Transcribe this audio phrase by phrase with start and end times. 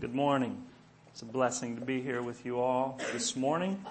[0.00, 0.62] Good morning.
[1.08, 3.84] It's a blessing to be here with you all this morning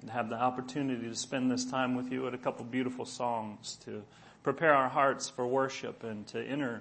[0.00, 3.76] and have the opportunity to spend this time with you at a couple beautiful songs
[3.84, 4.02] to
[4.42, 6.80] prepare our hearts for worship and to enter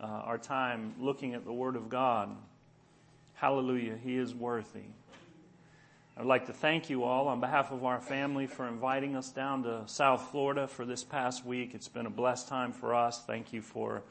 [0.00, 2.34] uh, our time looking at the Word of God.
[3.34, 3.96] Hallelujah.
[4.02, 4.86] He is worthy.
[6.16, 9.62] I'd like to thank you all on behalf of our family for inviting us down
[9.62, 11.72] to South Florida for this past week.
[11.72, 13.22] It's been a blessed time for us.
[13.24, 14.02] Thank you for,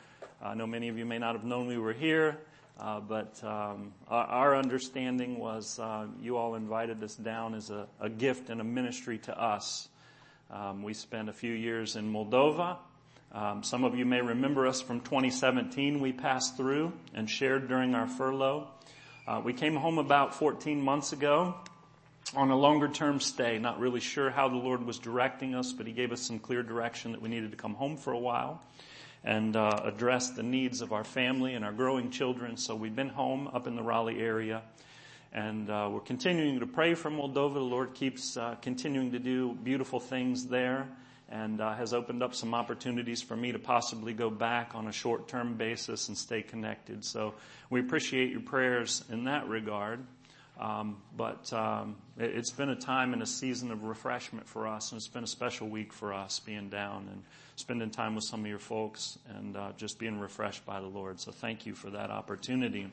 [0.42, 2.38] I know many of you may not have known we were here.
[2.82, 8.10] Uh, but um, our, understanding was uh, you all invited us down as a, a,
[8.10, 9.88] gift and a ministry to us.
[10.50, 12.78] Um, we spent a few years in Moldova.
[13.34, 16.00] Um, some of you may remember us from 2017.
[16.00, 18.68] We passed through and shared during our furlough.
[19.28, 21.54] Uh, we came home about 14 months ago
[22.36, 23.60] on a longer term stay.
[23.60, 26.64] Not really sure how the Lord was directing us, but He gave us some clear
[26.64, 28.60] direction that we needed to come home for a while
[29.24, 32.58] and uh, address the needs of our family and our growing children.
[32.58, 34.64] So we've been home up in the Raleigh area.
[35.34, 37.54] And uh, we're continuing to pray for Moldova.
[37.54, 40.90] The Lord keeps uh, continuing to do beautiful things there
[41.30, 44.92] and uh, has opened up some opportunities for me to possibly go back on a
[44.92, 47.06] short-term basis and stay connected.
[47.06, 47.34] So
[47.70, 50.06] we appreciate your prayers in that regard.
[50.62, 54.92] Um, but um, it, has been a time and a season of refreshment for us,
[54.92, 57.24] and it's been a special week for us being down and
[57.56, 61.20] spending time with some of your folks and uh, just being refreshed by the Lord.
[61.20, 62.92] So thank you for that opportunity.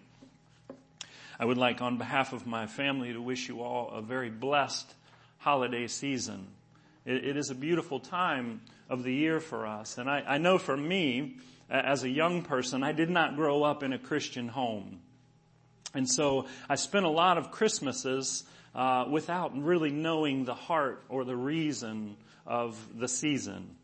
[1.39, 4.91] I would like, on behalf of my family, to wish you all a very blessed
[5.37, 6.49] holiday season.
[7.05, 10.57] it, it is a beautiful time of the year for us, and I, I know
[10.57, 11.37] for me,
[11.69, 15.01] as a young person, I did not grow up in a Christian home.
[15.95, 18.45] And so I spent a lot of Christmases
[18.75, 23.77] uh, without really knowing the heart or the reason of the season.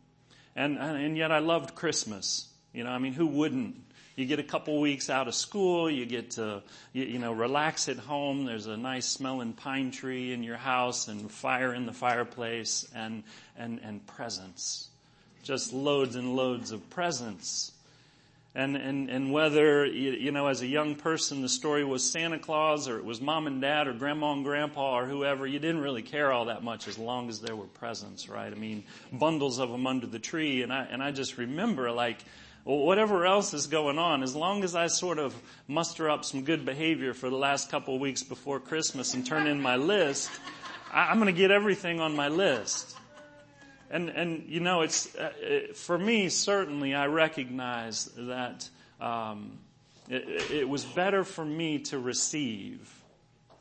[0.56, 2.48] And, and yet I loved Christmas.
[2.72, 3.76] You know, I mean, who wouldn't?
[4.16, 7.88] You get a couple weeks out of school, you get to, you, you know, relax
[7.88, 8.44] at home.
[8.44, 13.24] There's a nice smelling pine tree in your house and fire in the fireplace and,
[13.58, 14.88] and, and presents.
[15.42, 17.72] Just loads and loads of presents.
[18.56, 22.88] And, and, and whether, you know, as a young person the story was Santa Claus
[22.88, 26.02] or it was mom and dad or grandma and grandpa or whoever, you didn't really
[26.02, 28.52] care all that much as long as there were presents, right?
[28.52, 30.62] I mean, bundles of them under the tree.
[30.62, 32.18] And I, and I just remember like,
[32.64, 35.34] whatever else is going on, as long as I sort of
[35.68, 39.46] muster up some good behavior for the last couple of weeks before Christmas and turn
[39.46, 40.30] in my list,
[40.92, 42.96] I, I'm going to get everything on my list.
[43.90, 48.68] And, and you know, it's, uh, it, for me, certainly I recognize that
[49.00, 49.58] um,
[50.08, 53.02] it, it was better for me to receive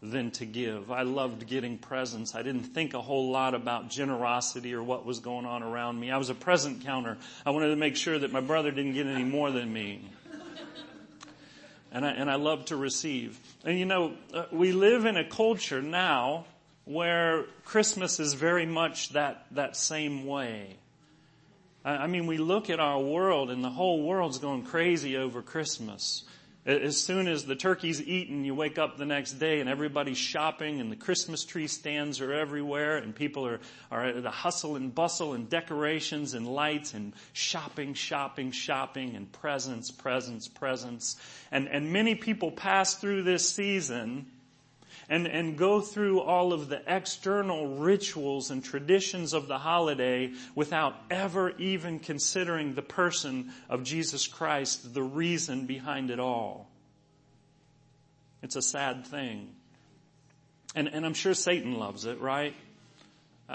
[0.02, 0.92] than to give.
[0.92, 2.36] I loved getting presents.
[2.36, 6.12] I didn't think a whole lot about generosity or what was going on around me.
[6.12, 7.18] I was a present counter.
[7.46, 10.10] I wanted to make sure that my brother didn't get any more than me.
[11.94, 13.40] And I, and I love to receive.
[13.64, 16.46] And you know, uh, we live in a culture now
[16.86, 20.76] where Christmas is very much that, that same way.
[21.86, 25.42] I I mean, we look at our world and the whole world's going crazy over
[25.42, 26.24] Christmas.
[26.66, 30.80] As soon as the turkey's eaten, you wake up the next day and everybody's shopping
[30.80, 33.60] and the Christmas tree stands are everywhere and people are,
[33.92, 39.30] are at the hustle and bustle and decorations and lights and shopping, shopping, shopping and
[39.34, 41.18] presents, presents, presents.
[41.52, 44.28] And, and many people pass through this season
[45.14, 50.96] and, and go through all of the external rituals and traditions of the holiday without
[51.12, 56.68] ever even considering the person of Jesus Christ, the reason behind it all.
[58.42, 59.50] It's a sad thing.
[60.74, 62.56] And, and I'm sure Satan loves it, right?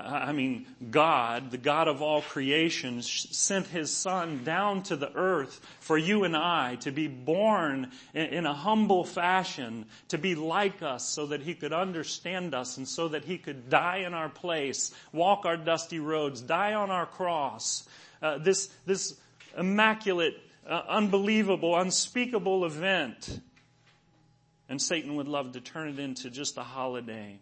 [0.05, 5.61] I mean, God, the God of all creation, sent His Son down to the earth
[5.81, 11.09] for you and I to be born in a humble fashion, to be like us
[11.09, 14.95] so that He could understand us and so that He could die in our place,
[15.13, 17.89] walk our dusty roads, die on our cross.
[18.23, 19.19] Uh, this, this
[19.57, 23.41] immaculate, uh, unbelievable, unspeakable event.
[24.69, 27.39] And Satan would love to turn it into just a holiday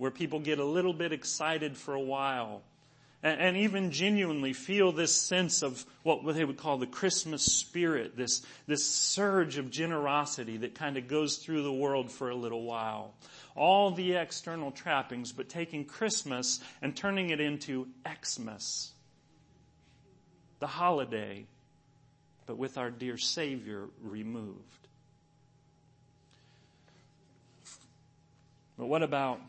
[0.00, 2.62] where people get a little bit excited for a while
[3.22, 8.16] and, and even genuinely feel this sense of what they would call the Christmas spirit,
[8.16, 12.62] this, this surge of generosity that kind of goes through the world for a little
[12.62, 13.12] while.
[13.54, 17.86] All the external trappings, but taking Christmas and turning it into
[18.24, 18.92] Xmas.
[20.60, 21.44] The holiday,
[22.46, 24.56] but with our dear Savior removed.
[28.78, 29.42] But what about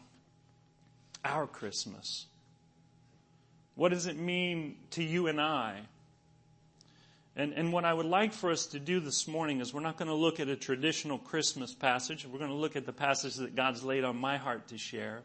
[1.23, 2.25] our Christmas?
[3.75, 5.79] What does it mean to you and I?
[7.35, 9.97] And, and what I would like for us to do this morning is we're not
[9.97, 12.27] going to look at a traditional Christmas passage.
[12.27, 15.21] We're going to look at the passage that God's laid on my heart to share.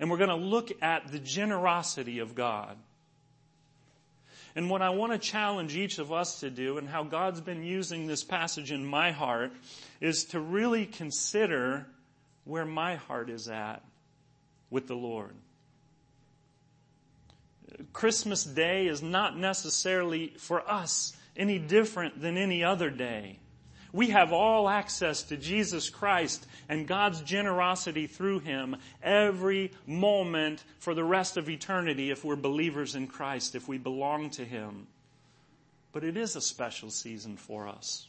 [0.00, 2.78] And we're going to look at the generosity of God.
[4.56, 7.62] And what I want to challenge each of us to do and how God's been
[7.62, 9.52] using this passage in my heart
[10.00, 11.86] is to really consider
[12.44, 13.82] where my heart is at
[14.72, 15.34] with the Lord.
[17.92, 23.38] Christmas Day is not necessarily for us any different than any other day.
[23.92, 30.94] We have all access to Jesus Christ and God's generosity through Him every moment for
[30.94, 34.86] the rest of eternity if we're believers in Christ, if we belong to Him.
[35.92, 38.06] But it is a special season for us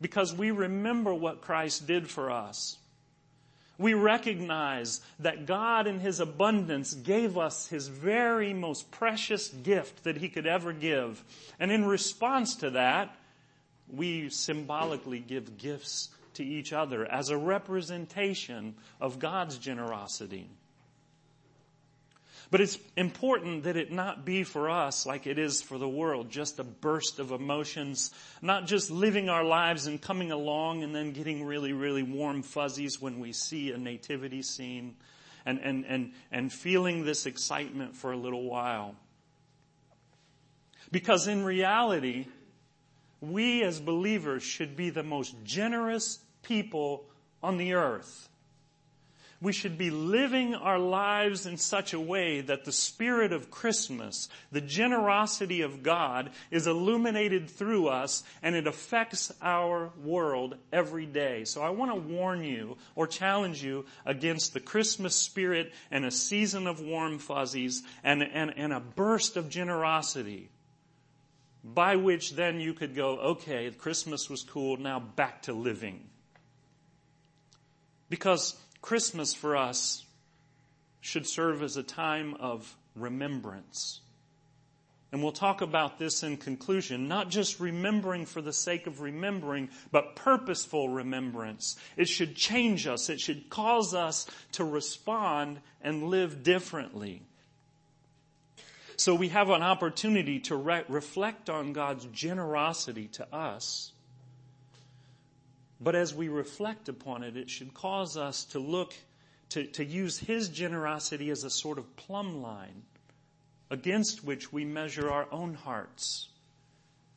[0.00, 2.78] because we remember what Christ did for us
[3.78, 10.16] we recognize that God in His abundance gave us His very most precious gift that
[10.16, 11.24] He could ever give.
[11.60, 13.16] And in response to that,
[13.88, 20.50] we symbolically give gifts to each other as a representation of God's generosity.
[22.50, 26.30] But it's important that it not be for us like it is for the world,
[26.30, 28.10] just a burst of emotions,
[28.40, 33.02] not just living our lives and coming along and then getting really, really warm fuzzies
[33.02, 34.96] when we see a nativity scene
[35.44, 38.94] and, and, and, and feeling this excitement for a little while.
[40.90, 42.26] Because in reality,
[43.20, 47.04] we as believers should be the most generous people
[47.42, 48.28] on the earth
[49.40, 54.28] we should be living our lives in such a way that the spirit of Christmas,
[54.50, 61.44] the generosity of God, is illuminated through us and it affects our world every day.
[61.44, 66.10] So I want to warn you or challenge you against the Christmas spirit and a
[66.10, 70.50] season of warm fuzzies and, and, and a burst of generosity
[71.62, 76.08] by which then you could go, okay, Christmas was cool, now back to living.
[78.08, 80.04] Because Christmas for us
[81.00, 84.00] should serve as a time of remembrance.
[85.10, 89.70] And we'll talk about this in conclusion, not just remembering for the sake of remembering,
[89.90, 91.76] but purposeful remembrance.
[91.96, 93.08] It should change us.
[93.08, 97.22] It should cause us to respond and live differently.
[98.96, 103.92] So we have an opportunity to re- reflect on God's generosity to us
[105.80, 108.94] but as we reflect upon it, it should cause us to look,
[109.50, 112.82] to, to use His generosity as a sort of plumb line
[113.70, 116.28] against which we measure our own hearts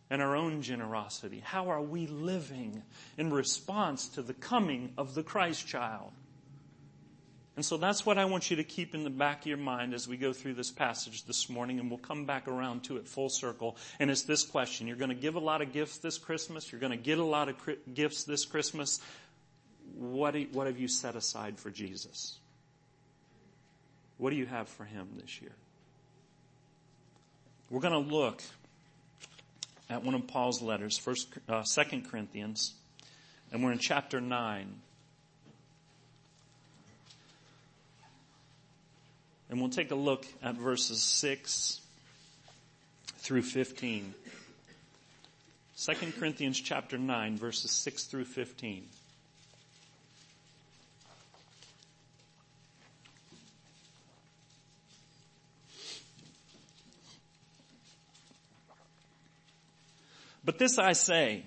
[0.10, 1.42] and our own generosity.
[1.44, 2.84] How are we living
[3.18, 6.12] in response to the coming of the Christ child?
[7.62, 9.94] And so that's what I want you to keep in the back of your mind
[9.94, 13.08] as we go through this passage this morning, and we'll come back around to it
[13.08, 13.78] full circle.
[14.00, 14.88] And it's this question.
[14.88, 16.72] You're going to give a lot of gifts this Christmas.
[16.72, 17.56] You're going to get a lot of
[17.94, 19.00] gifts this Christmas.
[19.94, 22.40] What, you, what have you set aside for Jesus?
[24.18, 25.54] What do you have for him this year?
[27.70, 28.42] We're going to look
[29.88, 32.74] at one of Paul's letters, first, uh, 2 Corinthians,
[33.52, 34.82] and we're in chapter 9.
[39.52, 41.82] And we'll take a look at verses 6
[43.18, 44.14] through 15.
[45.78, 48.88] 2 Corinthians chapter 9 verses 6 through 15.
[60.46, 61.44] But this I say,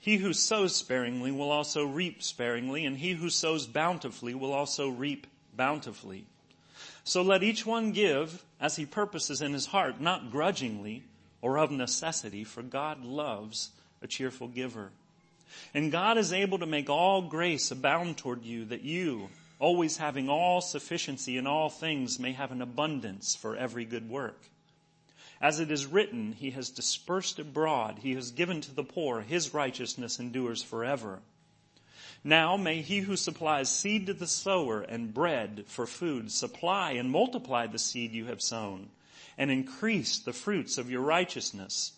[0.00, 4.88] he who sows sparingly will also reap sparingly, and he who sows bountifully will also
[4.88, 6.26] reap bountifully.
[7.10, 11.02] So let each one give as he purposes in his heart, not grudgingly
[11.42, 14.92] or of necessity, for God loves a cheerful giver.
[15.74, 20.28] And God is able to make all grace abound toward you, that you, always having
[20.28, 24.38] all sufficiency in all things, may have an abundance for every good work.
[25.40, 29.52] As it is written, He has dispersed abroad, He has given to the poor, His
[29.52, 31.18] righteousness endures forever.
[32.22, 37.10] Now may he who supplies seed to the sower and bread for food supply and
[37.10, 38.90] multiply the seed you have sown
[39.38, 41.92] and increase the fruits of your righteousness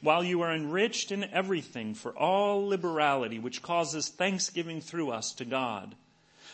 [0.00, 5.44] while you are enriched in everything for all liberality which causes thanksgiving through us to
[5.44, 5.94] God.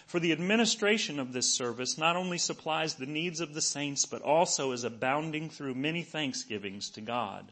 [0.06, 4.20] For the administration of this service not only supplies the needs of the saints, but
[4.20, 7.50] also is abounding through many thanksgivings to God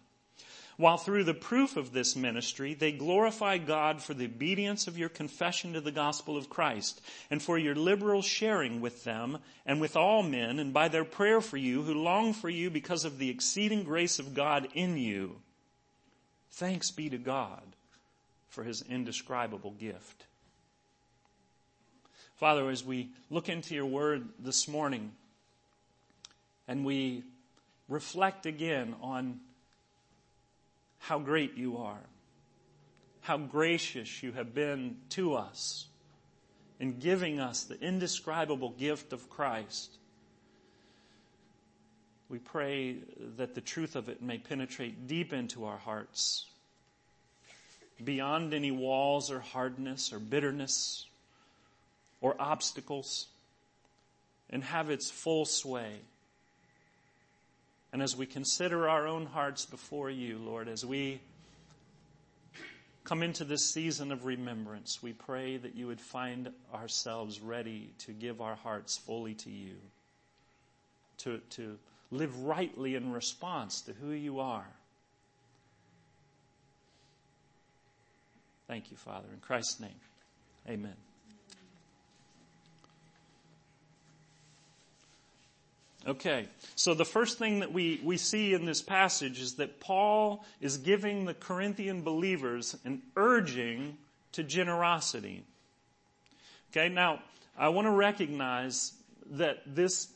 [0.76, 5.08] while through the proof of this ministry they glorify God for the obedience of your
[5.08, 7.00] confession to the gospel of Christ
[7.30, 11.40] and for your liberal sharing with them and with all men and by their prayer
[11.40, 15.36] for you who long for you because of the exceeding grace of God in you.
[16.52, 17.62] Thanks be to God
[18.48, 20.26] for his indescribable gift.
[22.36, 25.12] Father, as we look into your word this morning
[26.66, 27.22] and we
[27.88, 29.40] reflect again on
[31.04, 32.00] how great you are,
[33.20, 35.86] how gracious you have been to us
[36.80, 39.90] in giving us the indescribable gift of Christ.
[42.30, 42.96] We pray
[43.36, 46.46] that the truth of it may penetrate deep into our hearts,
[48.02, 51.06] beyond any walls or hardness or bitterness
[52.22, 53.26] or obstacles,
[54.48, 55.96] and have its full sway.
[57.94, 61.20] And as we consider our own hearts before you, Lord, as we
[63.04, 68.10] come into this season of remembrance, we pray that you would find ourselves ready to
[68.10, 69.76] give our hearts fully to you,
[71.18, 71.78] to, to
[72.10, 74.66] live rightly in response to who you are.
[78.66, 79.28] Thank you, Father.
[79.32, 80.00] In Christ's name,
[80.68, 80.96] amen.
[86.06, 90.44] Okay, so the first thing that we, we see in this passage is that Paul
[90.60, 93.96] is giving the Corinthian believers an urging
[94.32, 95.44] to generosity.
[96.70, 97.20] Okay, now
[97.56, 98.92] I want to recognize
[99.30, 100.08] that this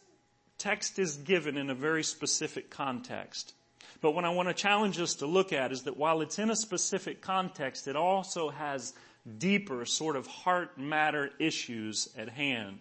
[0.58, 3.54] text is given in a very specific context.
[4.02, 6.50] But what I want to challenge us to look at is that while it's in
[6.50, 8.92] a specific context, it also has
[9.38, 12.78] deeper sort of heart matter issues at hand.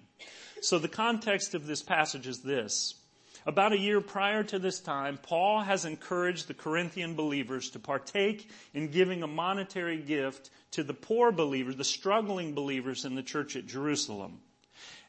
[0.62, 2.96] So the context of this passage is this.
[3.46, 8.50] About a year prior to this time, Paul has encouraged the Corinthian believers to partake
[8.74, 13.56] in giving a monetary gift to the poor believers, the struggling believers in the church
[13.56, 14.40] at Jerusalem.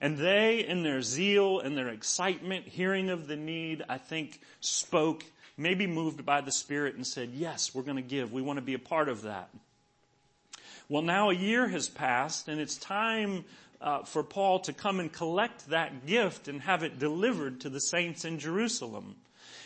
[0.01, 5.25] And they, in their zeal and their excitement, hearing of the need, I think spoke,
[5.57, 8.33] maybe moved by the Spirit and said, yes, we're going to give.
[8.33, 9.51] We want to be a part of that.
[10.89, 13.45] Well, now a year has passed and it's time
[13.81, 17.81] uh, for Paul to come and collect that gift and have it delivered to the
[17.81, 19.17] saints in Jerusalem.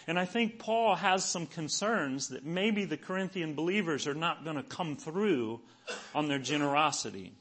[0.06, 4.56] And I think Paul has some concerns that maybe the Corinthian believers are not going
[4.56, 5.60] to come through
[6.14, 7.32] on their generosity.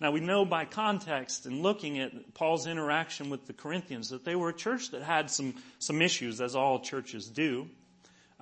[0.00, 4.36] Now we know by context and looking at Paul's interaction with the Corinthians that they
[4.36, 7.68] were a church that had some, some issues as all churches do.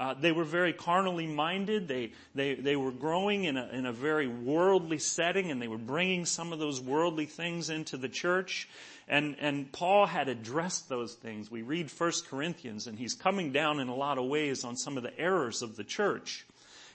[0.02, 1.86] Uh, they were very carnally minded.
[1.86, 5.78] They, they, they were growing in a, in a very worldly setting and they were
[5.78, 8.68] bringing some of those worldly things into the church.
[9.06, 11.52] And, and Paul had addressed those things.
[11.52, 14.96] We read 1 Corinthians and he's coming down in a lot of ways on some
[14.96, 16.46] of the errors of the church.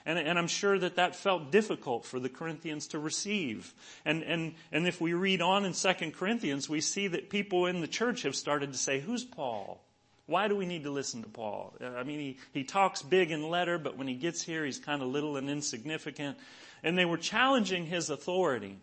[0.04, 3.72] And, and, I'm sure that that felt difficult for the Corinthians to receive.
[4.04, 7.80] And, and, and if we read on in 2 Corinthians, we see that people in
[7.80, 9.80] the church have started to say, who's Paul?
[10.28, 11.72] Why do we need to listen to Paul?
[11.80, 15.00] I mean, he, he talks big in letter, but when he gets here, he's kind
[15.00, 16.36] of little and insignificant.
[16.82, 18.76] And they were challenging his authority.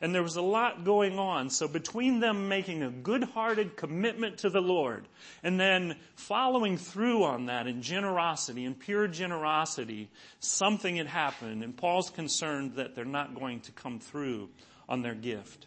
[0.00, 1.50] And there was a lot going on.
[1.50, 5.06] So between them making a good-hearted commitment to the Lord
[5.44, 11.76] and then following through on that in generosity, in pure generosity, something had happened and
[11.76, 14.48] Paul's concerned that they're not going to come through
[14.88, 15.66] on their gift.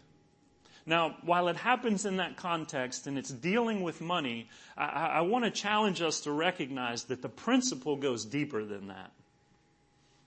[0.86, 5.44] Now, while it happens in that context and it's dealing with money, I, I want
[5.44, 9.12] to challenge us to recognize that the principle goes deeper than that.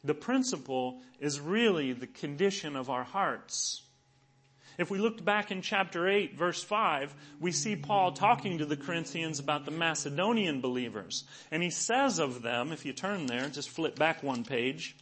[0.04, 3.82] The principle is really the condition of our hearts.
[4.78, 8.78] If we looked back in chapter 8 verse 5, we see Paul talking to the
[8.78, 11.26] Corinthians about the Macedonian believers.
[11.52, 14.96] And he says of them, if you turn there, just flip back one page,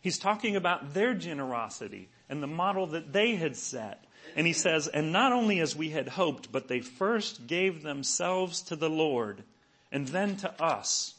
[0.00, 4.04] he's talking about their generosity and the model that they had set.
[4.36, 8.62] And he says, and not only as we had hoped, but they first gave themselves
[8.62, 9.42] to the Lord
[9.90, 11.14] and then to us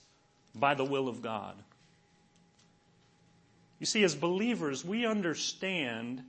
[0.56, 1.56] by the will of God.
[3.80, 6.24] You see, as believers, we understand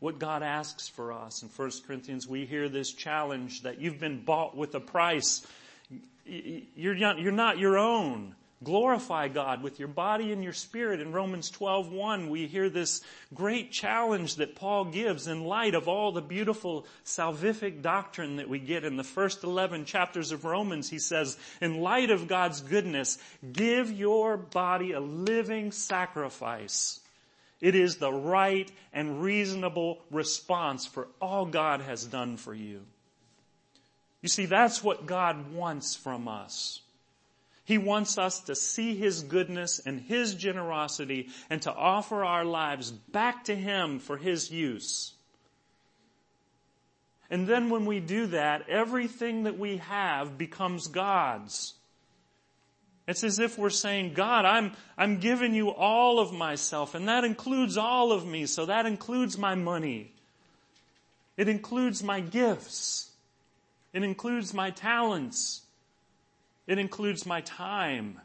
[0.00, 1.42] what God asks for us.
[1.42, 5.46] In 1 Corinthians, we hear this challenge that you've been bought with a price.
[6.24, 8.34] You're not, you're not your own.
[8.64, 11.00] Glorify God with your body and your spirit.
[11.00, 16.10] In Romans 12:1, we hear this great challenge that Paul gives in light of all
[16.10, 20.90] the beautiful salvific doctrine that we get in the first 11 chapters of Romans.
[20.90, 23.18] He says, in light of God's goodness,
[23.52, 26.98] give your body a living sacrifice.
[27.60, 32.80] It is the right and reasonable response for all God has done for you.
[34.20, 36.80] You see, that's what God wants from us.
[37.68, 42.90] He wants us to see His goodness and His generosity and to offer our lives
[42.90, 45.12] back to Him for His use.
[47.28, 51.74] And then when we do that, everything that we have becomes God's.
[53.06, 57.24] It's as if we're saying, God, I'm, I'm giving you all of myself, and that
[57.24, 60.14] includes all of me, so that includes my money.
[61.36, 63.10] It includes my gifts.
[63.92, 65.66] It includes my talents.
[66.68, 68.20] It includes my time,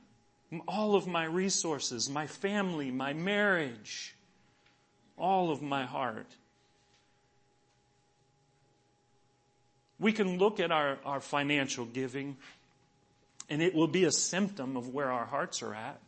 [0.68, 4.16] all of my resources, my family, my marriage,
[5.18, 6.28] all of my heart.
[9.98, 12.36] We can look at our, our financial giving
[13.50, 16.00] and it will be a symptom of where our hearts are at.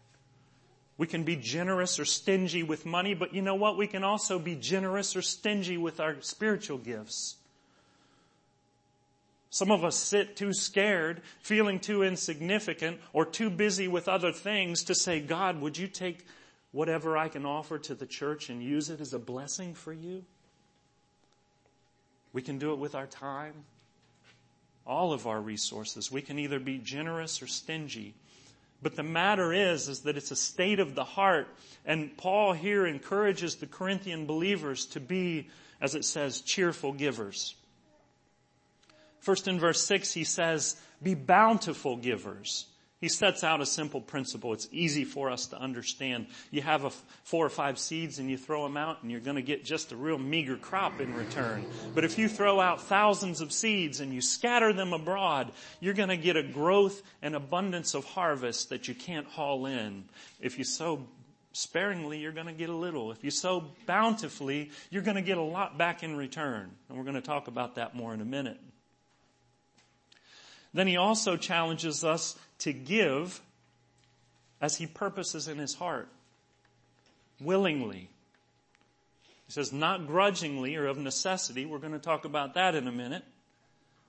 [0.97, 3.77] We can be generous or stingy with money, but you know what?
[3.77, 7.37] We can also be generous or stingy with our spiritual gifts.
[9.55, 14.83] Some of us sit too scared, feeling too insignificant, or too busy with other things
[14.83, 16.25] to say, God, would you take
[16.73, 20.25] whatever I can offer to the church and use it as a blessing for you?
[22.33, 23.53] We can do it with our time
[24.85, 26.11] all of our resources.
[26.11, 28.13] We can either be generous or stingy.
[28.81, 31.47] But the matter is, is that it's a state of the heart.
[31.85, 35.47] And Paul here encourages the Corinthian believers to be,
[35.79, 37.55] as it says, cheerful givers.
[39.25, 42.67] First in verse 6 he says, be bountiful givers
[43.01, 44.53] he sets out a simple principle.
[44.53, 46.27] It's easy for us to understand.
[46.49, 46.91] You have
[47.23, 49.91] four or five seeds and you throw them out and you're going to get just
[49.91, 51.65] a real meager crop in return.
[51.93, 55.51] But if you throw out thousands of seeds and you scatter them abroad,
[55.81, 60.05] you're going to get a growth and abundance of harvest that you can't haul in.
[60.39, 61.05] If you sow
[61.51, 63.11] sparingly, you're going to get a little.
[63.11, 66.71] If you sow bountifully, you're going to get a lot back in return.
[66.87, 68.59] And we're going to talk about that more in a minute.
[70.75, 73.39] Then he also challenges us to give
[74.59, 76.09] as he purposes in his heart,
[77.39, 78.09] willingly.
[79.47, 81.65] He says, not grudgingly or of necessity.
[81.65, 83.23] We're going to talk about that in a minute.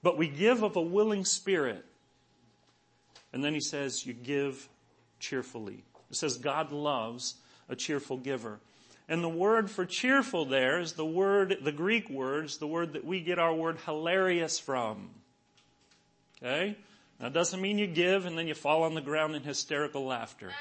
[0.03, 1.85] But we give of a willing spirit.
[3.33, 4.69] And then he says, you give
[5.21, 5.85] cheerfully.
[6.11, 7.37] It says God loves
[7.69, 8.59] a cheerful giver.
[9.09, 13.05] And the word for cheerful there is the word, the Greek words, the word that
[13.05, 15.11] we get our word hilarious from.
[16.43, 16.77] Okay?
[17.21, 20.51] That doesn't mean you give and then you fall on the ground in hysterical laughter.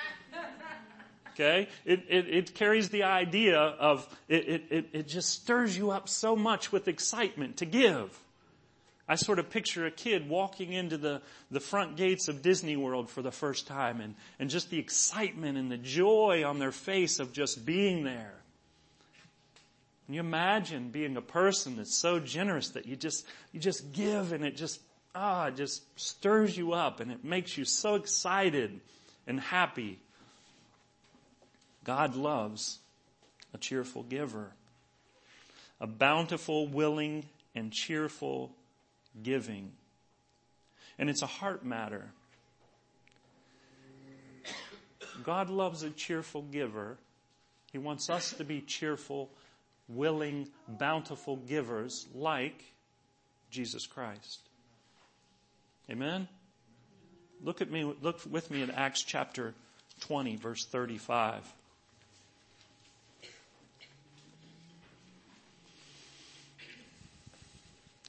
[1.33, 1.67] Okay?
[1.83, 6.33] It, it, it carries the idea of, it, it, it just stirs you up so
[6.33, 8.17] much with excitement to give.
[9.07, 13.09] I sort of picture a kid walking into the, the front gates of Disney World
[13.09, 17.19] for the first time and, and just the excitement and the joy on their face
[17.19, 18.33] of just being there.
[20.05, 24.31] Can you imagine being a person that's so generous that you just, you just give
[24.31, 24.79] and it just
[25.15, 28.81] ah, it just stirs you up and it makes you so excited
[29.25, 29.99] and happy.
[31.83, 32.79] God loves
[33.53, 34.51] a cheerful giver,
[35.79, 37.25] a bountiful, willing,
[37.55, 38.51] and cheerful
[39.23, 39.71] giving.
[40.99, 42.11] And it's a heart matter.
[45.23, 46.97] God loves a cheerful giver.
[47.71, 49.29] He wants us to be cheerful,
[49.87, 52.63] willing, bountiful givers like
[53.49, 54.39] Jesus Christ.
[55.89, 56.27] Amen?
[57.43, 59.53] Look at me, look with me at Acts chapter
[60.01, 61.43] 20 verse 35.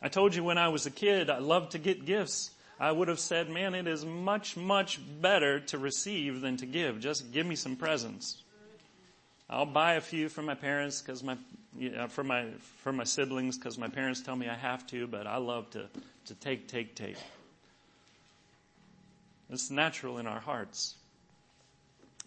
[0.03, 2.51] I told you when I was a kid, I loved to get gifts.
[2.79, 7.01] I would have said, man, it is much, much better to receive than to give.
[7.01, 8.43] Just give me some presents.
[9.49, 11.39] I'll buy a few for my parents because my,
[11.79, 12.47] yeah, for my,
[12.83, 15.87] for my siblings because my parents tell me I have to, but I love to,
[16.27, 17.17] to take, take, take.
[19.51, 20.95] It's natural in our hearts.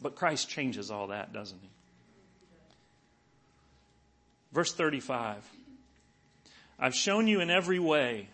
[0.02, 1.70] But Christ changes all that, doesn't he?
[4.54, 5.48] Verse 35.
[6.80, 8.30] I've shown you in every way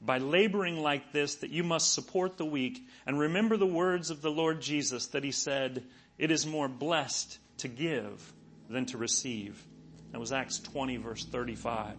[0.00, 4.20] by laboring like this that you must support the weak and remember the words of
[4.20, 5.84] the Lord Jesus that he said,
[6.18, 8.32] it is more blessed to give
[8.68, 9.62] than to receive.
[10.12, 11.94] That was Acts 20 verse 35.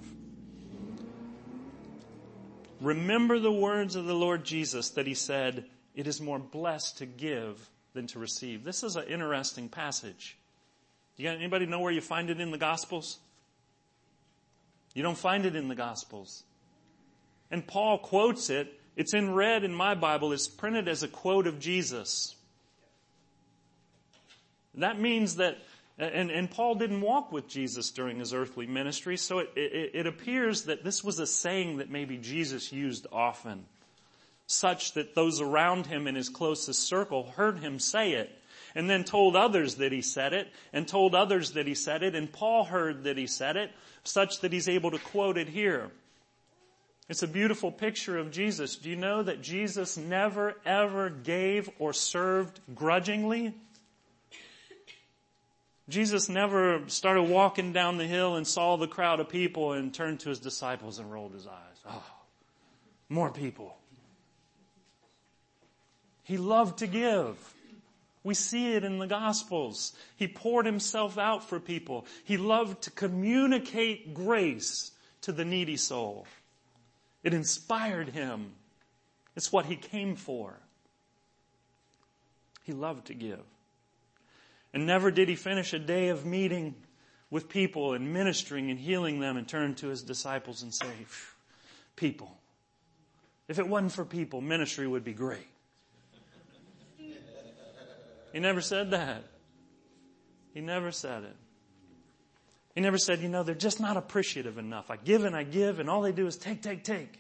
[2.81, 7.05] Remember the words of the Lord Jesus that he said, it is more blessed to
[7.05, 8.63] give than to receive.
[8.63, 10.37] This is an interesting passage.
[11.17, 13.19] You got anybody know where you find it in the Gospels?
[14.93, 16.43] You don't find it in the Gospels.
[17.49, 18.79] And Paul quotes it.
[18.97, 20.33] It's in red in my Bible.
[20.33, 22.35] It's printed as a quote of Jesus.
[24.75, 25.57] That means that,
[25.97, 30.07] and, and Paul didn't walk with Jesus during his earthly ministry, so it, it, it
[30.07, 33.65] appears that this was a saying that maybe Jesus used often
[34.47, 38.31] such that those around him in his closest circle heard him say it
[38.75, 42.15] and then told others that he said it and told others that he said it
[42.15, 43.71] and Paul heard that he said it
[44.03, 45.89] such that he's able to quote it here.
[47.07, 48.75] It's a beautiful picture of Jesus.
[48.77, 53.53] Do you know that Jesus never ever gave or served grudgingly?
[55.87, 60.19] Jesus never started walking down the hill and saw the crowd of people and turned
[60.21, 61.83] to his disciples and rolled his eyes.
[61.87, 62.03] Oh,
[63.07, 63.77] more people.
[66.25, 67.37] He loved to give.
[68.23, 69.93] We see it in the Gospels.
[70.17, 72.07] He poured himself out for people.
[72.23, 76.25] He loved to communicate grace to the needy soul.
[77.23, 78.53] It inspired him.
[79.35, 80.59] It's what he came for.
[82.63, 83.43] He loved to give.
[84.73, 86.73] And never did he finish a day of meeting
[87.29, 90.87] with people and ministering and healing them and turn to his disciples and say,
[91.95, 92.35] people.
[93.47, 95.45] If it wasn't for people, ministry would be great.
[98.35, 99.23] He never said that.
[100.53, 101.37] He never said it.
[102.73, 104.91] He never said, you know, they're just not appreciative enough.
[104.91, 107.17] I give and I give and all they do is take, take, take.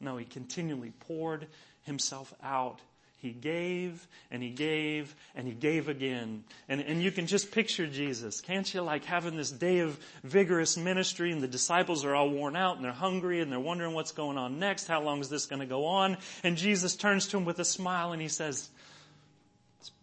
[0.00, 1.48] No, he continually poured
[1.82, 2.80] himself out.
[3.18, 6.44] He gave and he gave and he gave again.
[6.70, 8.40] And, and you can just picture Jesus.
[8.40, 12.56] Can't you like having this day of vigorous ministry and the disciples are all worn
[12.56, 14.86] out and they're hungry and they're wondering what's going on next.
[14.86, 16.16] How long is this going to go on?
[16.42, 18.70] And Jesus turns to him with a smile and he says,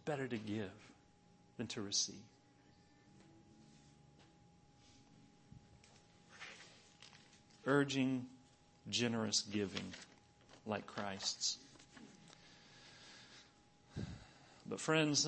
[0.06, 0.72] better to give
[1.58, 2.16] than to receive.
[7.66, 8.26] Urging
[8.90, 9.94] generous giving
[10.68, 11.58] like Christ's.
[14.68, 15.28] But friends,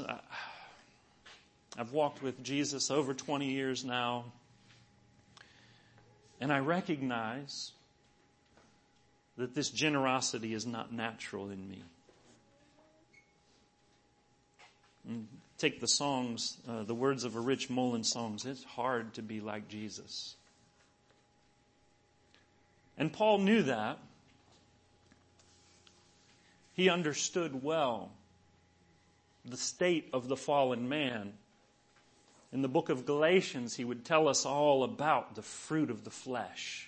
[1.77, 4.25] I've walked with Jesus over 20 years now,
[6.39, 7.71] and I recognize
[9.37, 11.83] that this generosity is not natural in me.
[15.57, 18.45] Take the songs, uh, the words of a Rich Mullins songs.
[18.45, 20.35] It's hard to be like Jesus.
[22.97, 23.99] And Paul knew that.
[26.73, 28.11] He understood well
[29.45, 31.33] the state of the fallen man.
[32.51, 36.11] In the book of Galatians, he would tell us all about the fruit of the
[36.11, 36.86] flesh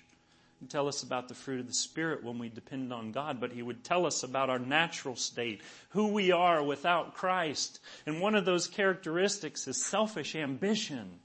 [0.67, 3.61] tell us about the fruit of the Spirit when we depend on God, but He
[3.61, 7.79] would tell us about our natural state, who we are without Christ.
[8.05, 11.19] And one of those characteristics is selfish ambition.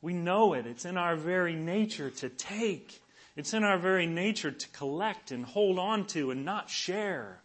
[0.00, 0.66] We know it.
[0.66, 3.00] It's in our very nature to take.
[3.36, 7.40] It's in our very nature to collect and hold on to and not share.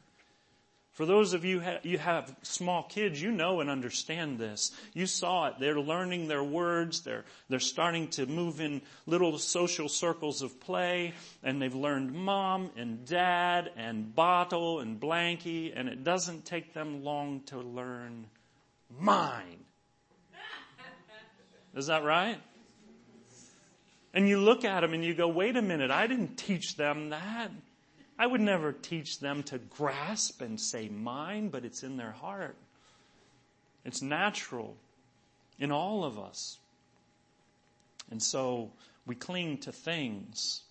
[0.98, 4.72] For those of you who you have small kids, you know and understand this.
[4.96, 5.54] You saw it.
[5.60, 7.02] They're learning their words.
[7.02, 12.72] They're, they're starting to move in little social circles of play and they've learned mom
[12.76, 18.26] and dad and bottle and blankie and it doesn't take them long to learn
[19.00, 19.66] mine.
[21.76, 22.40] Is that right?
[24.16, 27.10] And you look at them and you go, wait a minute, I didn't teach them
[27.12, 27.52] that.
[28.20, 32.56] I would never teach them to grasp and say mine, but it's in their heart.
[33.86, 34.76] It's natural
[35.60, 36.58] in all of us.
[38.10, 38.72] And so
[39.06, 40.62] we cling to things.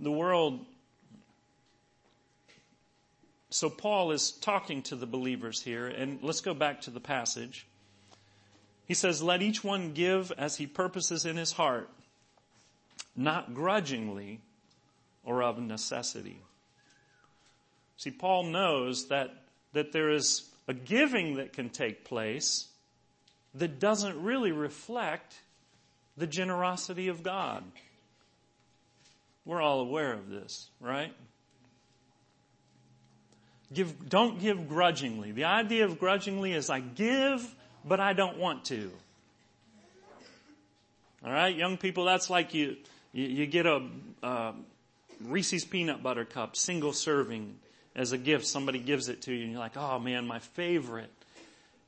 [0.00, 0.64] The world,
[3.50, 7.66] so Paul is talking to the believers here, and let's go back to the passage.
[8.86, 11.90] He says, let each one give as he purposes in his heart
[13.18, 14.40] not grudgingly
[15.24, 16.40] or of necessity.
[17.96, 19.34] See, Paul knows that,
[19.72, 22.68] that there is a giving that can take place
[23.54, 25.34] that doesn't really reflect
[26.16, 27.64] the generosity of God.
[29.44, 31.12] We're all aware of this, right?
[33.72, 35.32] Give, don't give grudgingly.
[35.32, 37.54] The idea of grudgingly is I give,
[37.84, 38.92] but I don't want to.
[41.24, 42.76] All right, young people, that's like you,
[43.12, 43.86] you, you get a,
[44.22, 44.52] uh,
[45.20, 47.56] Reese's peanut butter cup, single serving
[47.96, 48.46] as a gift.
[48.46, 51.10] Somebody gives it to you and you're like, oh man, my favorite.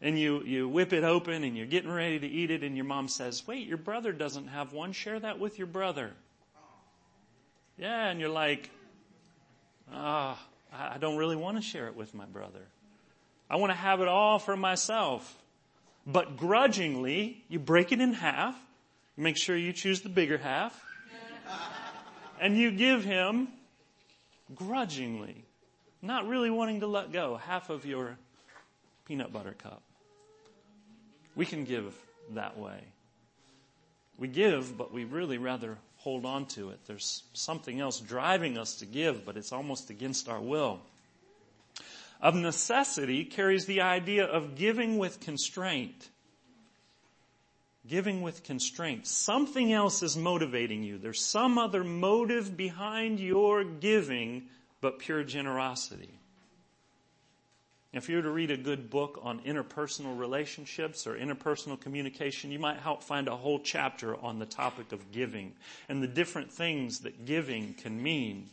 [0.02, 2.86] And you, you whip it open and you're getting ready to eat it and your
[2.86, 4.92] mom says, wait, your brother doesn't have one.
[4.92, 6.10] Share that with your brother.
[7.78, 8.08] Yeah.
[8.08, 8.70] And you're like,
[9.92, 10.38] ah,
[10.72, 12.66] oh, I don't really want to share it with my brother.
[13.48, 15.36] I want to have it all for myself.
[16.06, 18.56] But grudgingly, you break it in half.
[19.16, 20.82] You make sure you choose the bigger half
[22.40, 23.48] and you give him
[24.54, 25.44] grudgingly,
[26.02, 28.16] not really wanting to let go half of your
[29.06, 29.82] peanut butter cup.
[31.36, 31.94] We can give
[32.34, 32.80] that way.
[34.18, 36.78] We give, but we really rather hold on to it.
[36.86, 40.80] There's something else driving us to give, but it's almost against our will.
[42.20, 46.08] Of necessity carries the idea of giving with constraint.
[47.86, 49.06] Giving with constraint.
[49.06, 50.98] Something else is motivating you.
[50.98, 54.48] There's some other motive behind your giving
[54.80, 56.20] but pure generosity.
[57.92, 62.58] If you were to read a good book on interpersonal relationships or interpersonal communication, you
[62.60, 65.54] might help find a whole chapter on the topic of giving
[65.88, 68.48] and the different things that giving can mean.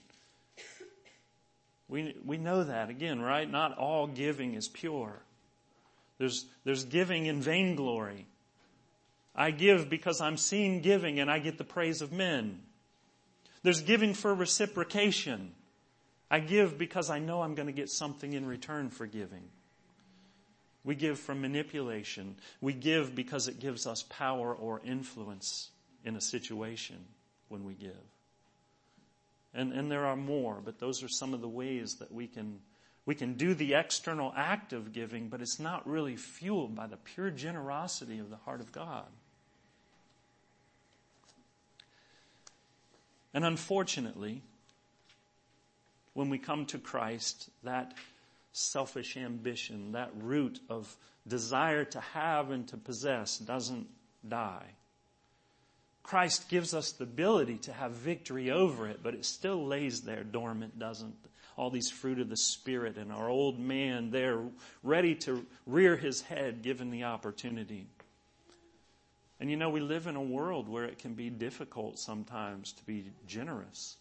[1.87, 3.49] We, we know that again, right?
[3.49, 5.21] Not all giving is pure.
[6.17, 8.25] There's, there's giving in vainglory.
[9.37, 12.59] I give because I'm seen giving and I get the praise of men.
[13.61, 15.51] There's giving for reciprocation.
[16.29, 19.43] I give because I know I'm going to get something in return for giving.
[20.83, 22.37] We give from manipulation.
[22.61, 25.69] We give because it gives us power or influence
[26.03, 26.97] in a situation
[27.49, 27.91] when we give.
[29.53, 32.59] And, and there are more, but those are some of the ways that we can,
[33.05, 36.97] we can do the external act of giving, but it's not really fueled by the
[36.97, 39.05] pure generosity of the heart of God.
[43.33, 44.41] And unfortunately,
[46.13, 47.93] when we come to Christ, that
[48.51, 50.95] selfish ambition, that root of
[51.27, 53.87] desire to have and to possess doesn't
[54.27, 54.65] die.
[56.03, 60.23] Christ gives us the ability to have victory over it, but it still lays there
[60.23, 61.15] dormant, doesn't
[61.57, 64.41] all these fruit of the Spirit and our old man there
[64.83, 67.87] ready to rear his head given the opportunity.
[69.39, 72.83] And you know, we live in a world where it can be difficult sometimes to
[72.85, 73.97] be generous.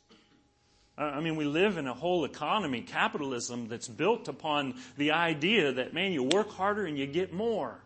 [0.98, 5.92] I mean, we live in a whole economy, capitalism, that's built upon the idea that,
[5.92, 7.78] man, you work harder and you get more.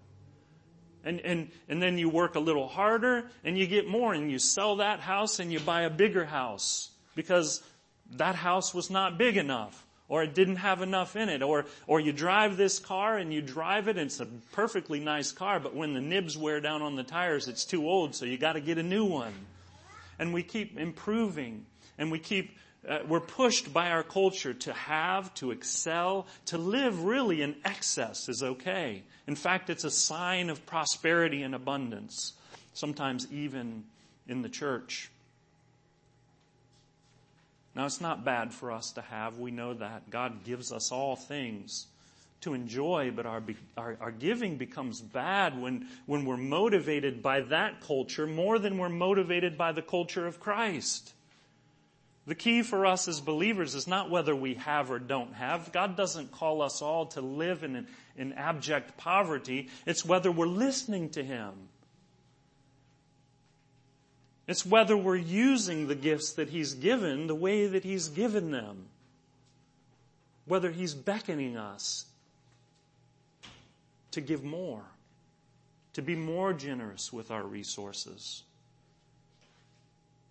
[1.02, 4.38] And, and, and then you work a little harder and you get more and you
[4.38, 7.62] sell that house and you buy a bigger house because
[8.12, 12.00] that house was not big enough or it didn't have enough in it or, or
[12.00, 15.74] you drive this car and you drive it and it's a perfectly nice car but
[15.74, 18.60] when the nibs wear down on the tires it's too old so you got to
[18.60, 19.32] get a new one.
[20.18, 21.64] And we keep improving
[21.96, 27.04] and we keep uh, we're pushed by our culture to have, to excel, to live
[27.04, 29.02] really in excess is okay.
[29.26, 32.32] In fact, it's a sign of prosperity and abundance,
[32.72, 33.84] sometimes even
[34.26, 35.10] in the church.
[37.74, 39.38] Now, it's not bad for us to have.
[39.38, 40.10] We know that.
[40.10, 41.86] God gives us all things
[42.40, 43.42] to enjoy, but our,
[43.76, 48.88] our, our, giving becomes bad when, when we're motivated by that culture more than we're
[48.88, 51.12] motivated by the culture of Christ.
[52.26, 55.72] The key for us as believers is not whether we have or don't have.
[55.72, 59.68] God doesn't call us all to live in, in abject poverty.
[59.86, 61.52] It's whether we're listening to Him.
[64.50, 68.86] It's whether we're using the gifts that He's given the way that He's given them.
[70.44, 72.04] Whether He's beckoning us
[74.10, 74.82] to give more,
[75.92, 78.42] to be more generous with our resources.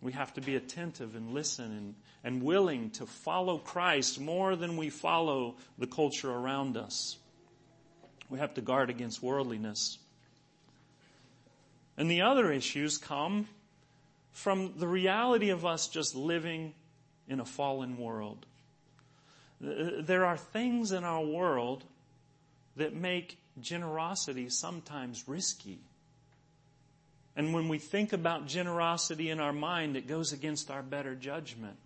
[0.02, 4.76] We have to be attentive and listen and, and willing to follow Christ more than
[4.76, 7.16] we follow the culture around us.
[8.30, 9.98] We have to guard against worldliness.
[11.98, 13.48] And the other issues come
[14.32, 16.74] from the reality of us just living
[17.28, 18.46] in a fallen world.
[19.62, 21.84] There are things in our world
[22.78, 25.80] that make generosity sometimes risky.
[27.36, 31.78] And when we think about generosity in our mind, it goes against our better judgment.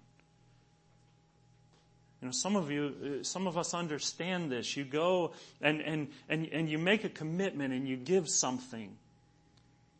[2.21, 4.77] You know, some of you, uh, some of us understand this.
[4.77, 8.95] You go and, and, and, and you make a commitment and you give something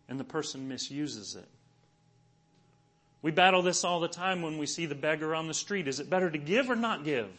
[0.07, 1.47] and the person misuses it.
[3.23, 5.87] We battle this all the time when we see the beggar on the street.
[5.87, 7.29] Is it better to give or not give?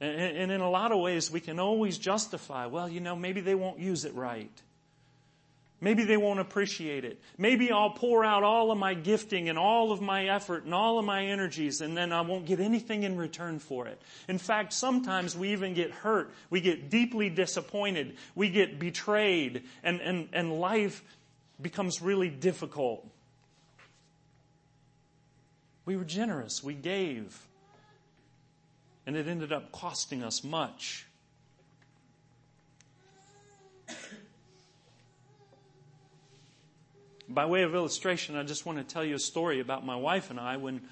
[0.00, 3.54] And, in a lot of ways, we can always justify, well, you know, maybe they
[3.54, 4.50] won't use it right.
[5.80, 7.20] Maybe they won't appreciate it.
[7.36, 10.98] Maybe I'll pour out all of my gifting and all of my effort and all
[10.98, 14.00] of my energies and then I won't get anything in return for it.
[14.28, 16.32] In fact, sometimes we even get hurt.
[16.48, 18.16] We get deeply disappointed.
[18.34, 21.02] We get betrayed and, and, and life
[21.60, 23.06] becomes really difficult.
[25.86, 26.62] We were generous.
[26.62, 27.38] We gave.
[29.06, 31.06] And it ended up costing us much.
[37.28, 40.30] by way of illustration, I just want to tell you a story about my wife
[40.30, 40.82] and I when,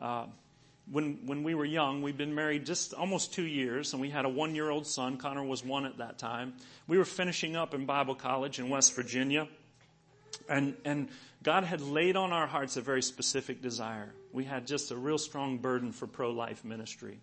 [0.00, 0.26] uh,
[0.90, 2.02] when, when we were young.
[2.02, 5.16] We'd been married just almost two years and we had a one year old son.
[5.16, 6.54] Connor was one at that time.
[6.86, 9.48] We were finishing up in Bible college in West Virginia
[10.48, 11.08] and, and
[11.42, 14.12] God had laid on our hearts a very specific desire.
[14.32, 17.18] We had just a real strong burden for pro-life ministry.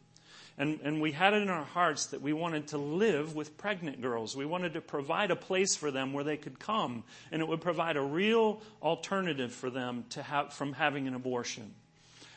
[0.58, 4.02] And, and we had it in our hearts that we wanted to live with pregnant
[4.02, 4.36] girls.
[4.36, 7.62] We wanted to provide a place for them where they could come, and it would
[7.62, 11.74] provide a real alternative for them to have, from having an abortion.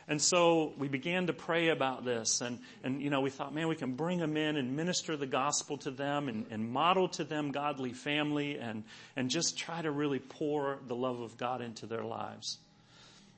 [0.08, 3.68] And so we began to pray about this and, and, you know, we thought, man,
[3.68, 7.24] we can bring them in and minister the gospel to them and, and model to
[7.24, 8.84] them godly family and,
[9.16, 12.58] and just try to really pour the love of God into their lives.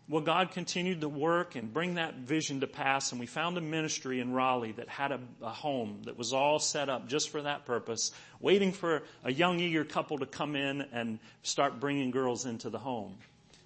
[0.07, 3.63] Well, God continued to work and bring that vision to pass, and we found a
[3.63, 7.41] ministry in Raleigh that had a, a, home that was all set up just for
[7.41, 12.45] that purpose, waiting for a young, eager couple to come in and start bringing girls
[12.45, 13.17] into the home.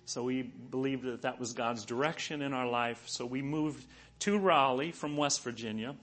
[0.08, 3.02] So we believed that that was God's direction in our life.
[3.04, 3.84] So we moved
[4.20, 5.94] to Raleigh from West Virginia.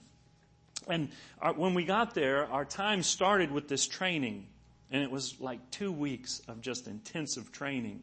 [0.86, 1.08] And
[1.40, 4.46] our, when we got there, our time started with this training.
[4.92, 8.00] And it was like two weeks of just intensive training.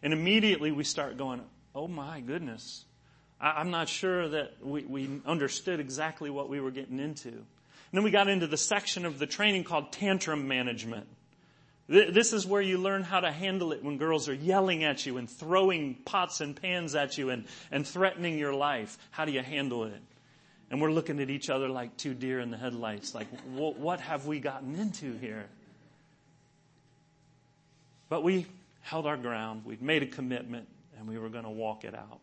[0.00, 1.40] And immediately we start going,
[1.74, 2.84] oh my goodness.
[3.40, 7.30] I, am not sure that we, we understood exactly what we were getting into.
[7.30, 7.44] And
[7.92, 11.08] then we got into the section of the training called tantrum management.
[11.88, 15.18] This is where you learn how to handle it when girls are yelling at you
[15.18, 18.98] and throwing pots and pans at you and, and threatening your life.
[19.12, 20.00] How do you handle it?
[20.68, 24.26] And we're looking at each other like two deer in the headlights, like, what have
[24.26, 25.46] we gotten into here?
[28.08, 28.46] But we
[28.80, 29.64] held our ground.
[29.64, 30.66] We'd made a commitment
[30.98, 32.20] and we were going to walk it out.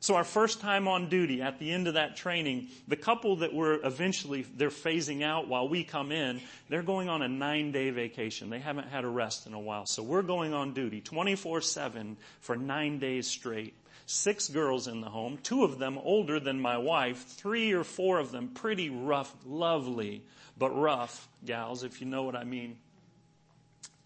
[0.00, 3.52] So our first time on duty at the end of that training, the couple that
[3.52, 7.90] were eventually, they're phasing out while we come in, they're going on a nine day
[7.90, 8.48] vacation.
[8.48, 9.86] They haven't had a rest in a while.
[9.86, 13.74] So we're going on duty 24-7 for nine days straight.
[14.06, 18.18] Six girls in the home, two of them older than my wife, three or four
[18.18, 20.22] of them pretty rough, lovely,
[20.56, 22.78] but rough gals, if you know what I mean.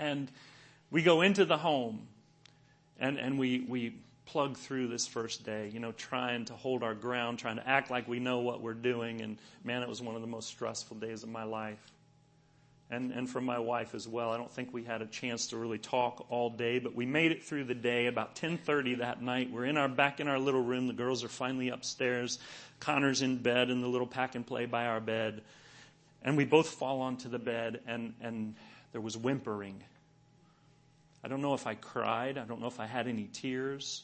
[0.01, 0.29] And
[0.91, 2.09] we go into the home
[2.99, 3.95] and, and we, we
[4.27, 7.91] plug through this first day, you know, trying to hold our ground, trying to act
[7.91, 9.21] like we know what we're doing.
[9.21, 11.93] And man, it was one of the most stressful days of my life.
[12.91, 14.33] And, and for my wife as well.
[14.33, 17.33] I don't think we had a chance to really talk all day, but we made
[17.33, 18.07] it through the day.
[18.07, 20.89] About 10:30 that night, we're in our back in our little room.
[20.89, 22.39] The girls are finally upstairs.
[22.81, 25.41] Connor's in bed in the little pack and play by our bed,
[26.23, 28.57] and we both fall onto the bed, and and
[28.93, 29.83] there was whimpering.
[31.25, 32.37] I don't know if I cried.
[32.37, 34.03] I don't know if I had any tears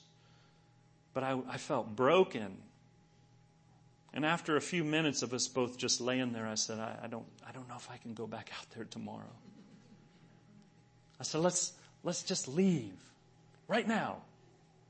[1.15, 2.57] but I, I felt broken.
[4.13, 7.07] And after a few minutes of us both just laying there, I said, I, I,
[7.09, 9.35] don't, I don't know if I can go back out there tomorrow.
[11.21, 11.73] I said, let's,
[12.05, 12.95] let's just leave
[13.67, 14.19] right now.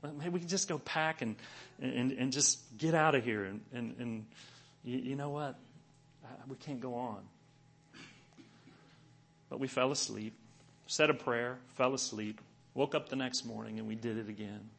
[0.01, 1.35] Maybe we can just go pack and,
[1.81, 3.43] and, and just get out of here.
[3.43, 4.25] And, and, and
[4.83, 5.55] you, you know what?
[6.47, 7.19] We can't go on.
[9.49, 10.33] But we fell asleep,
[10.87, 12.39] said a prayer, fell asleep,
[12.75, 14.69] woke up the next morning, and we did it again.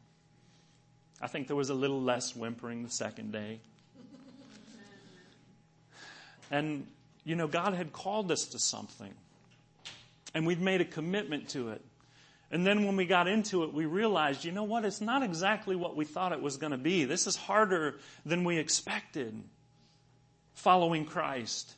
[1.21, 3.59] I think there was a little less whimpering the second day.
[6.49, 6.87] And,
[7.23, 9.13] you know, God had called us to something.
[10.33, 11.81] And we'd made a commitment to it.
[12.49, 14.83] And then when we got into it, we realized, you know what?
[14.83, 17.05] It's not exactly what we thought it was going to be.
[17.05, 19.41] This is harder than we expected.
[20.55, 21.73] Following Christ.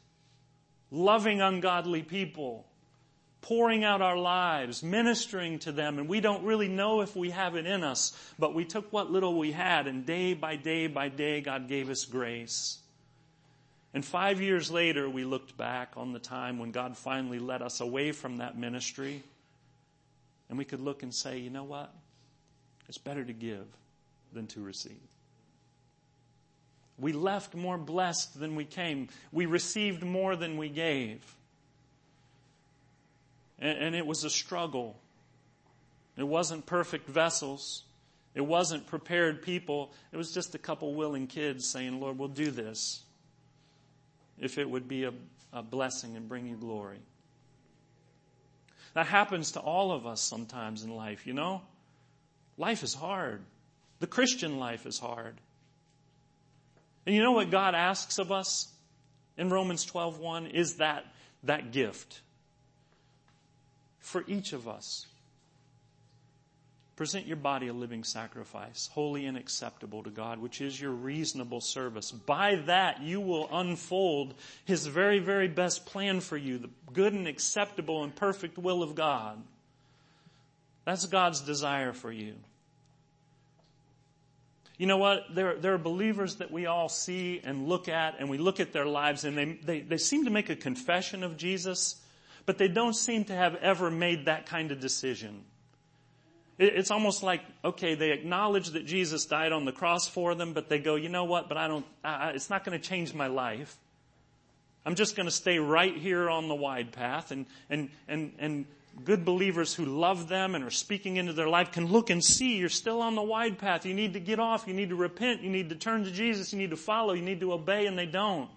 [0.89, 2.65] Loving ungodly people
[3.43, 7.55] pouring out our lives, ministering to them, and we don't really know if we have
[7.55, 11.09] it in us, but we took what little we had, and day by day by
[11.09, 12.79] day, God gave us grace.
[13.93, 17.81] And five years later, we looked back on the time when God finally led us
[17.81, 19.21] away from that ministry,
[20.49, 21.93] and we could look and say, you know what?
[22.87, 23.67] It's better to give
[24.31, 24.97] than to receive.
[26.97, 29.09] We left more blessed than we came.
[29.31, 31.21] We received more than we gave.
[33.63, 34.95] And, and it was a struggle.
[36.17, 37.83] It wasn't perfect vessels.
[38.35, 39.91] It wasn't prepared people.
[40.11, 43.01] It was just a couple willing kids saying, Lord, we'll do this
[44.37, 45.13] if it would be a,
[45.53, 46.99] a blessing and bring you glory.
[48.95, 51.61] That happens to all of us sometimes in life, you know?
[52.57, 53.41] Life is hard.
[53.99, 55.35] The Christian life is hard.
[57.05, 58.71] And you know what God asks of us
[59.37, 61.05] in Romans 12:1 is that
[61.43, 62.21] that gift
[64.03, 65.07] for each of us.
[66.95, 71.61] Present your body a living sacrifice, holy and acceptable to God, which is your reasonable
[71.61, 72.11] service.
[72.11, 77.27] By that, you will unfold His very, very best plan for you, the good and
[77.27, 79.41] acceptable and perfect will of God.
[80.85, 82.35] That's God's desire for you.
[84.77, 85.33] You know what?
[85.33, 88.73] There, there are believers that we all see and look at, and we look at
[88.73, 91.95] their lives, and they, they, they seem to make a confession of Jesus,
[92.45, 95.43] but they don't seem to have ever made that kind of decision.
[96.59, 100.69] It's almost like, okay, they acknowledge that Jesus died on the cross for them, but
[100.69, 103.27] they go, you know what, but I don't, I, it's not going to change my
[103.27, 103.75] life.
[104.85, 108.65] I'm just going to stay right here on the wide path and, and, and, and
[109.03, 112.57] good believers who love them and are speaking into their life can look and see
[112.57, 113.85] you're still on the wide path.
[113.85, 114.67] You need to get off.
[114.67, 115.41] You need to repent.
[115.41, 116.53] You need to turn to Jesus.
[116.53, 117.13] You need to follow.
[117.13, 118.49] You need to obey and they don't.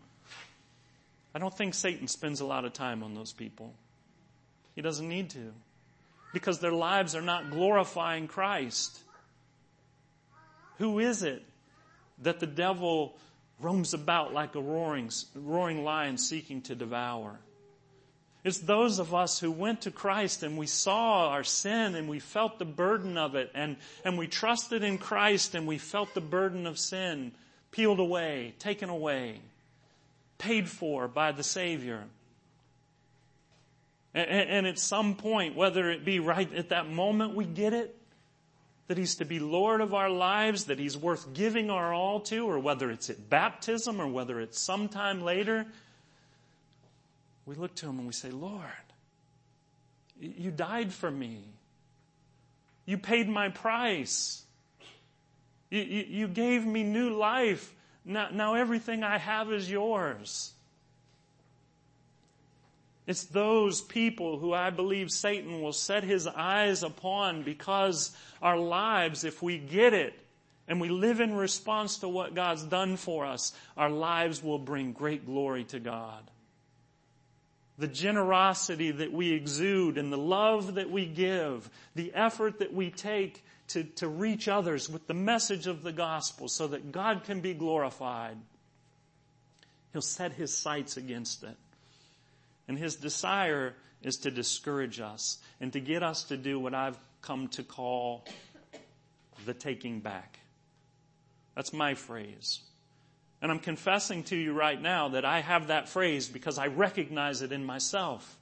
[1.37, 3.74] I don't think Satan spends a lot of time on those people.
[4.74, 5.53] He doesn't need to
[6.32, 8.99] because their lives are not glorifying Christ.
[10.78, 11.43] Who is it
[12.22, 13.18] that the devil
[13.61, 17.39] roams about like a roaring, roaring lion seeking to devour?
[18.43, 22.18] It's those of us who went to Christ and we saw our sin and we
[22.18, 23.76] felt the burden of it and,
[24.07, 27.32] and we trusted in Christ and we felt the burden of sin
[27.72, 29.43] peeled away, taken away,
[30.39, 32.05] paid for by the Savior.
[34.14, 37.95] And, at some point, whether it be right at that moment we get it,
[38.89, 42.49] that He's to be Lord of our lives, that He's worth giving our all to,
[42.49, 45.66] or whether it's at baptism or whether it's sometime later,
[47.47, 48.62] we look to him and we say, Lord,
[50.18, 51.45] you died for me.
[52.87, 54.43] You paid my price.
[55.70, 57.72] You, you, you gave me new life.
[58.07, 60.53] Now, now everything I have is yours.
[63.07, 69.25] It's those people who I believe Satan will set his eyes upon because our lives,
[69.25, 70.15] if we get it
[70.67, 74.93] and we live in response to what God's done for us, our lives will bring
[74.93, 76.31] great glory to God
[77.79, 82.91] the generosity that we exude and the love that we give, the effort that we
[82.91, 87.41] take to, to reach others with the message of the gospel so that God can
[87.41, 88.37] be glorified.
[89.93, 91.57] He'll set his sights against it.
[92.69, 96.99] And his desire is to discourage us and to get us to do what I've
[97.23, 98.25] come to call
[99.45, 100.39] the taking back.
[101.55, 102.61] That's my phrase.
[103.43, 107.43] And I'm confessing to you right now that I have that phrase because I recognize
[107.43, 108.39] it in myself.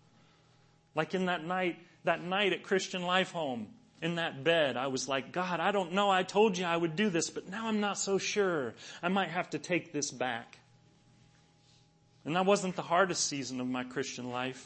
[0.94, 3.68] Like in that night, that night at Christian Life Home,
[4.04, 6.10] in that bed, I was like, God, I don't know.
[6.10, 8.74] I told you I would do this, but now I'm not so sure.
[9.02, 10.58] I might have to take this back.
[12.24, 14.64] And that wasn't the hardest season of my Christian life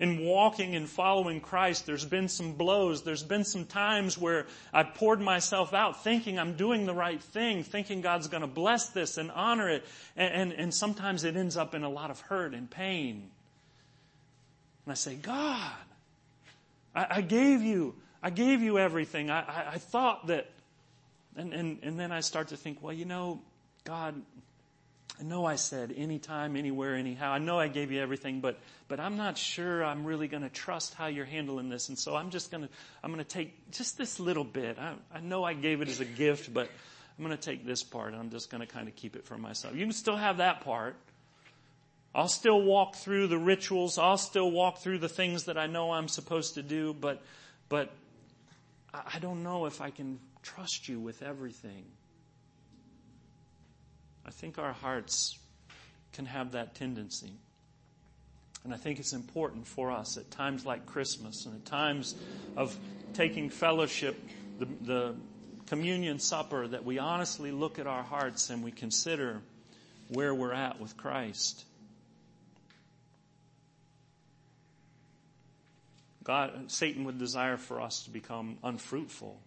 [0.00, 3.02] in walking and following Christ, there's been some blows.
[3.02, 7.62] There's been some times where I've poured myself out thinking I'm doing the right thing,
[7.62, 9.84] thinking God's going to bless this and honor it.
[10.16, 13.30] And, and, and, sometimes it ends up in a lot of hurt and pain.
[14.86, 15.70] And I say, God,
[16.94, 19.30] I, I gave you, I gave you everything.
[19.30, 20.50] I, I, I thought that,
[21.36, 23.40] and, and, and then I start to think, well, you know,
[23.84, 24.20] God,
[25.18, 27.32] I know I said anytime, anywhere, anyhow.
[27.32, 28.58] I know I gave you everything, but,
[28.88, 31.88] but I'm not sure I'm really going to trust how you're handling this.
[31.88, 32.68] And so I'm just going to,
[33.02, 34.78] I'm going to take just this little bit.
[34.78, 36.70] I, I know I gave it as a gift, but
[37.18, 39.26] I'm going to take this part and I'm just going to kind of keep it
[39.26, 39.74] for myself.
[39.74, 40.96] You can still have that part.
[42.14, 43.98] I'll still walk through the rituals.
[43.98, 47.22] I'll still walk through the things that I know I'm supposed to do, but,
[47.68, 47.90] but
[48.92, 51.84] I don't know if I can trust you with everything.
[54.26, 55.38] I think our hearts
[56.12, 57.32] can have that tendency.
[58.64, 62.14] And I think it's important for us at times like Christmas and at times
[62.56, 62.76] of
[63.14, 64.20] taking fellowship,
[64.58, 65.14] the, the
[65.66, 69.40] communion supper, that we honestly look at our hearts and we consider
[70.08, 71.64] where we're at with Christ.
[76.22, 79.40] God, Satan would desire for us to become unfruitful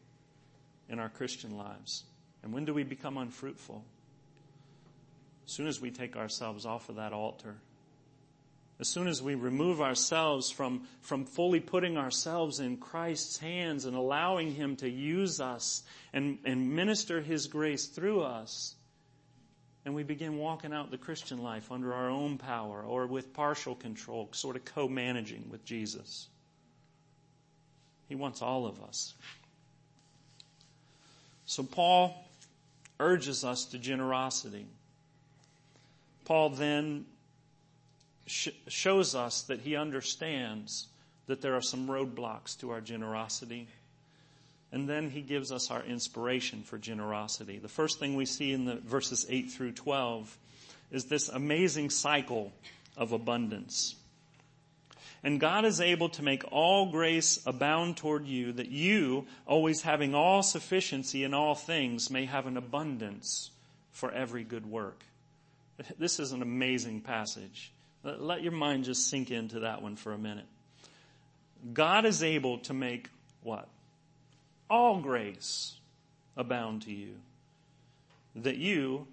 [0.90, 2.04] in our Christian lives.
[2.42, 3.84] And when do we become unfruitful?
[5.46, 7.56] As soon as we take ourselves off of that altar,
[8.80, 13.96] as soon as we remove ourselves from, from fully putting ourselves in Christ's hands and
[13.96, 18.76] allowing Him to use us and, and minister His grace through us,
[19.86, 23.76] and we begin walking out the Christian life under our own power or with partial
[23.76, 26.30] control, sort of co-managing with Jesus.
[28.14, 29.16] He wants all of us.
[31.48, 32.16] So Paul
[33.00, 34.68] urges us to generosity.
[36.24, 37.06] Paul then
[38.28, 40.86] sh- shows us that he understands
[41.26, 43.68] that there are some roadblocks to our generosity.
[44.72, 47.58] And then he gives us our inspiration for generosity.
[47.58, 50.38] The first thing we see in the verses 8 through 12
[50.92, 52.54] is this amazing cycle
[52.96, 53.96] of abundance.
[55.24, 60.14] And God is able to make all grace abound toward you, that you, always having
[60.14, 63.52] all sufficiency in all things, may have an abundance
[63.92, 65.04] for every good work.
[65.98, 67.72] This is an amazing passage.
[68.04, 70.46] Let your mind just sink into that one for a minute.
[71.74, 73.10] God is able to make
[73.44, 73.70] what?
[74.74, 75.76] all grace
[76.36, 77.14] abound to you,
[78.36, 79.06] that you,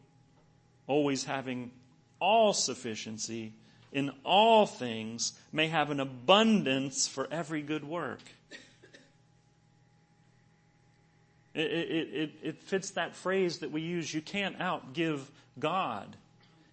[0.87, 1.71] always having
[2.19, 3.53] all sufficiency
[3.93, 8.21] in all things, may have an abundance for every good work.
[11.53, 15.21] It, it, it, it, fits that phrase that we use, you can't outgive
[15.59, 16.17] God.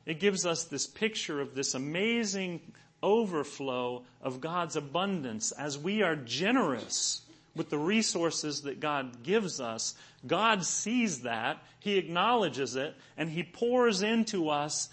[0.05, 2.61] It gives us this picture of this amazing
[3.01, 7.22] overflow of God's abundance as we are generous
[7.55, 9.95] with the resources that God gives us.
[10.26, 14.89] God sees that, He acknowledges it, and He pours into us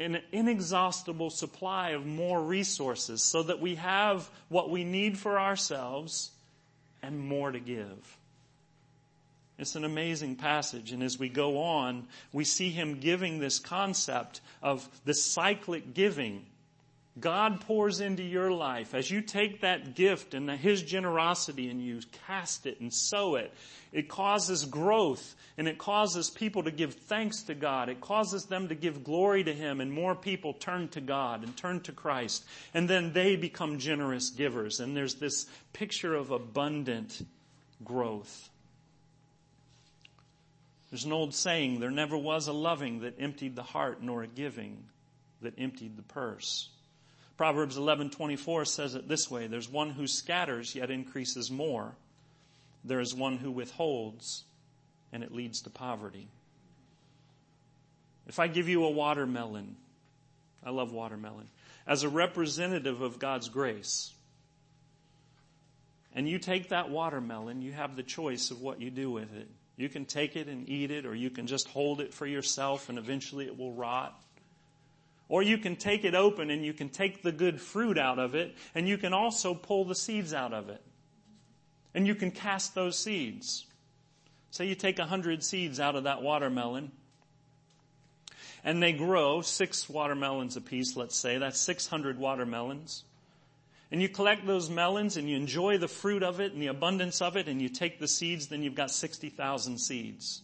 [0.00, 6.30] an inexhaustible supply of more resources so that we have what we need for ourselves
[7.02, 8.16] and more to give.
[9.58, 10.92] It's an amazing passage.
[10.92, 16.46] And as we go on, we see him giving this concept of the cyclic giving.
[17.18, 18.94] God pours into your life.
[18.94, 23.52] As you take that gift and his generosity and you cast it and sow it,
[23.92, 27.88] it causes growth and it causes people to give thanks to God.
[27.88, 31.56] It causes them to give glory to him and more people turn to God and
[31.56, 32.44] turn to Christ.
[32.74, 34.78] And then they become generous givers.
[34.78, 37.26] And there's this picture of abundant
[37.82, 38.48] growth.
[40.90, 44.26] There's an old saying, there never was a loving that emptied the heart, nor a
[44.28, 44.84] giving
[45.40, 46.68] that emptied the purse.
[47.40, 51.96] Proverbs 11:24 says it this way, there's one who scatters yet increases more.
[52.84, 54.44] There is one who withholds
[55.10, 56.28] and it leads to poverty.
[58.26, 59.76] If I give you a watermelon,
[60.62, 61.48] I love watermelon,
[61.86, 64.12] as a representative of God's grace,
[66.14, 69.48] and you take that watermelon, you have the choice of what you do with it.
[69.78, 72.90] You can take it and eat it, or you can just hold it for yourself
[72.90, 74.22] and eventually it will rot.
[75.30, 78.34] Or you can take it open and you can take the good fruit out of
[78.34, 80.82] it, and you can also pull the seeds out of it.
[81.94, 83.64] And you can cast those seeds.
[84.50, 86.92] Say you take a hundred seeds out of that watermelon,
[88.62, 91.38] and they grow six watermelons apiece, let's say.
[91.38, 93.04] That's 600 watermelons
[93.90, 97.20] and you collect those melons and you enjoy the fruit of it and the abundance
[97.20, 100.42] of it and you take the seeds, then you've got 60,000 seeds.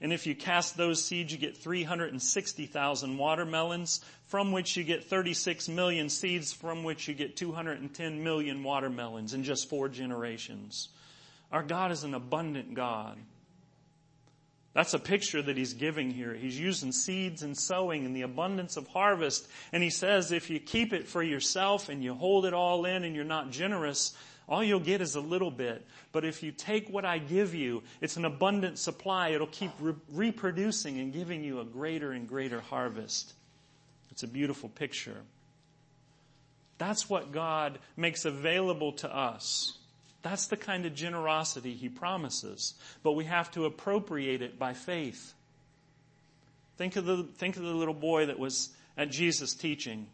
[0.00, 5.68] And if you cast those seeds, you get 360,000 watermelons, from which you get 36
[5.68, 10.88] million seeds, from which you get 210 million watermelons in just four generations.
[11.50, 13.18] Our God is an abundant God.
[14.78, 16.32] That's a picture that he's giving here.
[16.34, 19.48] He's using seeds and sowing and the abundance of harvest.
[19.72, 23.02] And he says if you keep it for yourself and you hold it all in
[23.02, 24.16] and you're not generous,
[24.48, 25.84] all you'll get is a little bit.
[26.12, 29.30] But if you take what I give you, it's an abundant supply.
[29.30, 33.32] It'll keep re- reproducing and giving you a greater and greater harvest.
[34.12, 35.22] It's a beautiful picture.
[36.78, 39.76] That's what God makes available to us.
[40.22, 42.74] That's the kind of generosity he promises.
[43.02, 45.34] But we have to appropriate it by faith.
[46.76, 50.06] Think of the, think of the little boy that was at Jesus' teaching,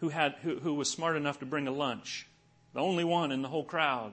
[0.00, 2.26] who, had, who, who was smart enough to bring a lunch.
[2.74, 4.12] The only one in the whole crowd.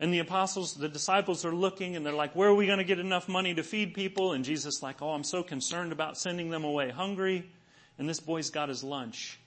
[0.00, 2.84] And the apostles, the disciples are looking and they're like, where are we going to
[2.84, 4.32] get enough money to feed people?
[4.32, 7.50] And Jesus is like, oh, I'm so concerned about sending them away hungry.
[7.98, 9.40] And this boy's got his lunch.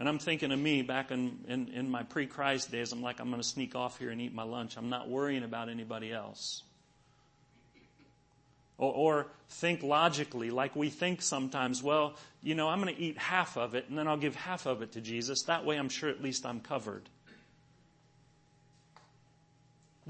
[0.00, 2.90] And I'm thinking of me back in, in, in my pre-Christ days.
[2.90, 4.78] I'm like, I'm going to sneak off here and eat my lunch.
[4.78, 6.62] I'm not worrying about anybody else.
[8.78, 13.18] Or, or think logically, like we think sometimes, well, you know, I'm going to eat
[13.18, 15.42] half of it and then I'll give half of it to Jesus.
[15.42, 17.02] That way I'm sure at least I'm covered.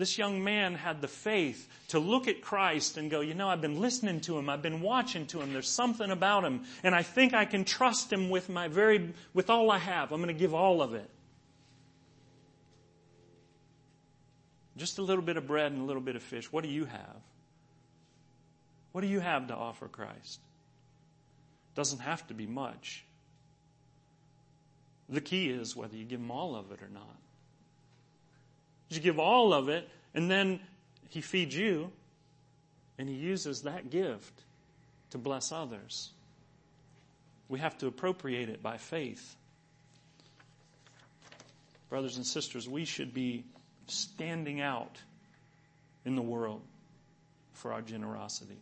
[0.00, 3.60] This young man had the faith to look at Christ and go, you know, I've
[3.60, 4.48] been listening to him.
[4.48, 5.52] I've been watching to him.
[5.52, 6.62] There's something about him.
[6.82, 10.10] And I think I can trust him with my very, with all I have.
[10.10, 11.10] I'm going to give all of it.
[14.78, 16.50] Just a little bit of bread and a little bit of fish.
[16.50, 17.16] What do you have?
[18.92, 20.40] What do you have to offer Christ?
[21.74, 23.04] Doesn't have to be much.
[25.10, 27.19] The key is whether you give him all of it or not.
[28.90, 30.60] You give all of it, and then
[31.08, 31.90] He feeds you,
[32.98, 34.42] and He uses that gift
[35.10, 36.10] to bless others.
[37.48, 39.36] We have to appropriate it by faith.
[41.88, 43.44] Brothers and sisters, we should be
[43.86, 44.98] standing out
[46.04, 46.62] in the world
[47.54, 48.58] for our generosity.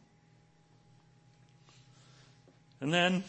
[2.80, 3.24] And then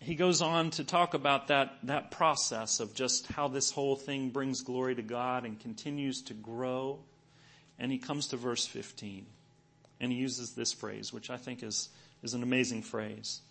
[0.00, 4.30] he goes on to talk about that, that process of just how this whole thing
[4.30, 6.98] brings glory to God and continues to grow.
[7.78, 9.26] And he comes to verse 15
[10.00, 11.90] and he uses this phrase, which I think is,
[12.22, 13.42] is an amazing phrase.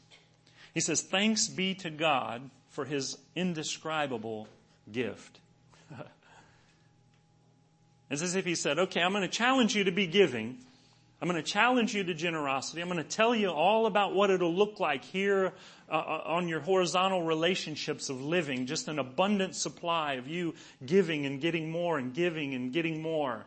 [0.73, 4.47] He says, thanks be to God for his indescribable
[4.91, 5.39] gift.
[8.09, 10.57] It's as if he said, okay, I'm going to challenge you to be giving.
[11.21, 12.81] I'm going to challenge you to generosity.
[12.81, 15.53] I'm going to tell you all about what it'll look like here
[15.89, 20.55] uh, uh, on your horizontal relationships of living, just an abundant supply of you
[20.85, 23.45] giving and getting more and giving and getting more.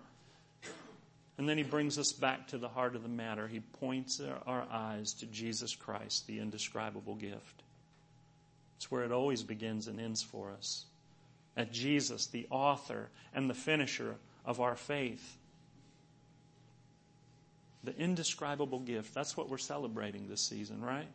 [1.38, 3.48] And then he brings us back to the heart of the matter.
[3.48, 7.62] He points our eyes to Jesus Christ, the indescribable gift.
[8.76, 10.84] It's where it always begins and ends for us.
[11.56, 15.38] At Jesus, the author and the finisher of our faith.
[17.84, 19.12] The indescribable gift.
[19.14, 21.08] That's what we're celebrating this season, right?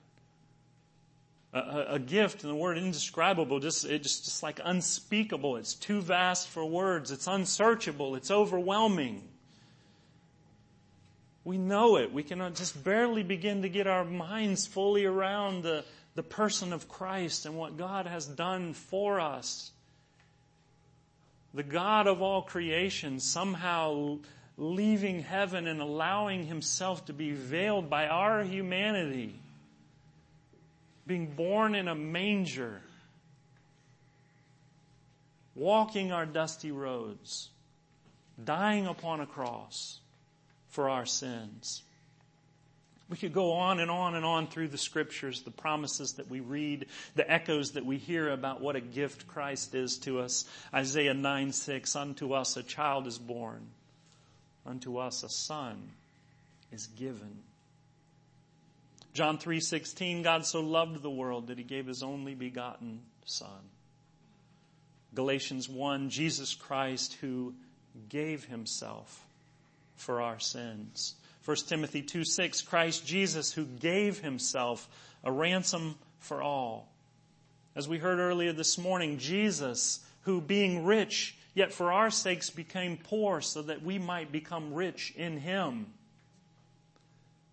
[1.53, 5.55] A, a, a gift, and the word indescribable, just, it's just like unspeakable.
[5.55, 7.09] It's too vast for words.
[7.11, 8.15] It's unsearchable.
[8.15, 9.23] It's overwhelming.
[11.45, 12.11] We know it.
[12.11, 16.89] We can just barely begin to get our minds fully around the, the person of
[16.89, 19.71] Christ and what God has done for us.
[21.53, 24.19] The God of all creation somehow
[24.57, 29.35] leaving heaven and allowing himself to be veiled by our humanity,
[31.05, 32.81] being born in a manger,
[35.55, 37.49] walking our dusty roads,
[38.43, 39.99] dying upon a cross
[40.69, 41.83] for our sins.
[43.09, 46.41] We could go on and on and on through the scriptures, the promises that we
[46.41, 50.43] read, the echoes that we hear about what a gift Christ is to us.
[50.73, 53.65] Isaiah 9 6, unto us a child is born.
[54.67, 55.91] Unto us a son
[56.71, 57.41] is given.
[59.13, 63.69] John 3:16 God so loved the world that he gave his only begotten son.
[65.15, 67.55] Galatians 1 Jesus Christ who
[68.09, 69.25] gave himself
[69.95, 71.15] for our sins.
[71.45, 74.89] 1 Timothy 2 6, Christ Jesus who gave himself
[75.23, 76.89] a ransom for all.
[77.73, 82.97] As we heard earlier this morning, Jesus who being rich, yet for our sakes became
[82.97, 85.87] poor so that we might become rich in him.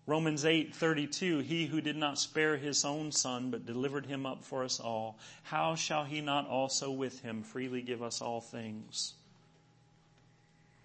[0.05, 4.63] Romans 8:32 He who did not spare his own son but delivered him up for
[4.63, 9.15] us all how shall he not also with him freely give us all things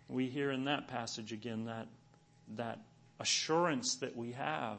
[0.09, 1.89] We hear in that passage again that
[2.57, 2.79] that
[3.21, 4.79] assurance that we have.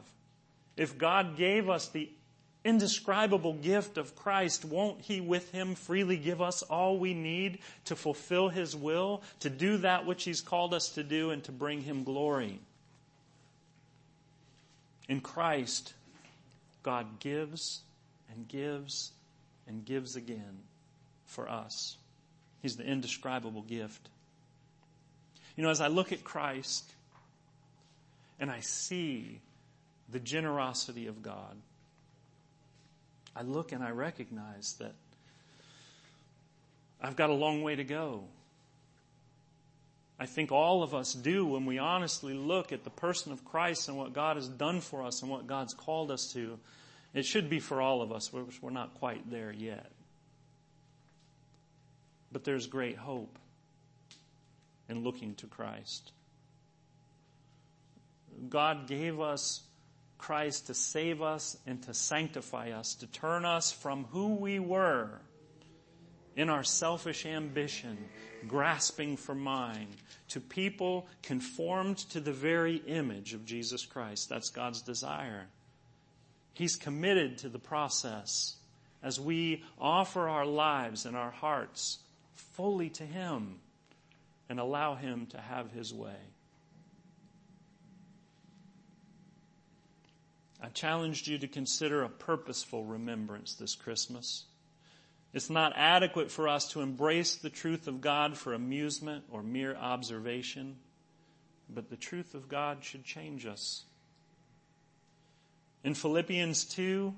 [0.76, 2.10] If God gave us the
[2.64, 7.96] indescribable gift of Christ, won't He with Him freely give us all we need to
[7.96, 11.80] fulfill His will, to do that which He's called us to do, and to bring
[11.80, 12.60] Him glory?
[15.08, 15.94] In Christ,
[16.82, 17.80] God gives
[18.32, 19.12] and gives
[19.66, 20.60] and gives again
[21.26, 21.96] for us.
[22.60, 24.08] He's the indescribable gift.
[25.56, 26.90] You know, as I look at Christ,
[28.40, 29.40] and I see
[30.10, 31.56] the generosity of God,
[33.34, 34.94] I look and I recognize that
[37.00, 38.24] I've got a long way to go.
[40.20, 43.88] I think all of us do when we honestly look at the person of Christ
[43.88, 46.58] and what God has done for us and what God's called us to.
[47.12, 48.32] It should be for all of us.
[48.32, 49.90] We're not quite there yet.
[52.30, 53.36] But there's great hope
[54.88, 56.12] in looking to Christ.
[58.48, 59.62] God gave us
[60.22, 65.20] Christ to save us and to sanctify us, to turn us from who we were
[66.36, 67.98] in our selfish ambition,
[68.46, 69.88] grasping for mine,
[70.28, 74.28] to people conformed to the very image of Jesus Christ.
[74.28, 75.48] That's God's desire.
[76.54, 78.54] He's committed to the process
[79.02, 81.98] as we offer our lives and our hearts
[82.34, 83.56] fully to Him
[84.48, 86.31] and allow Him to have His way.
[90.62, 94.44] I challenged you to consider a purposeful remembrance this Christmas.
[95.32, 99.74] It's not adequate for us to embrace the truth of God for amusement or mere
[99.74, 100.76] observation,
[101.68, 103.82] but the truth of God should change us.
[105.82, 107.12] In Philippians 2,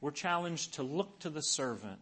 [0.00, 1.98] we're challenged to look to the servant,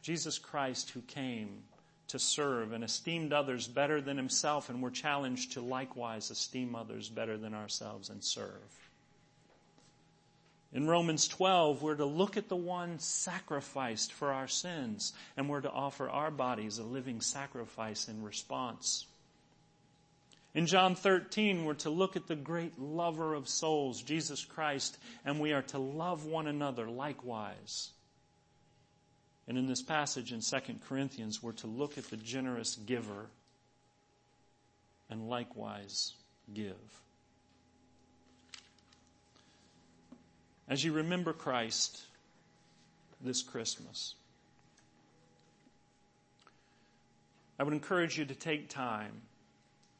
[0.00, 1.64] Jesus Christ who came
[2.08, 7.10] to serve and esteemed others better than himself, and we're challenged to likewise esteem others
[7.10, 8.88] better than ourselves and serve.
[10.72, 15.60] In Romans 12, we're to look at the one sacrificed for our sins, and we're
[15.60, 19.06] to offer our bodies a living sacrifice in response.
[20.54, 25.40] In John 13, we're to look at the great lover of souls, Jesus Christ, and
[25.40, 27.90] we are to love one another likewise.
[29.48, 30.56] And in this passage in 2
[30.88, 33.26] Corinthians, we're to look at the generous giver
[35.10, 36.14] and likewise
[36.52, 37.02] give.
[40.68, 42.02] As you remember Christ
[43.20, 44.14] this Christmas.
[47.58, 49.22] I would encourage you to take time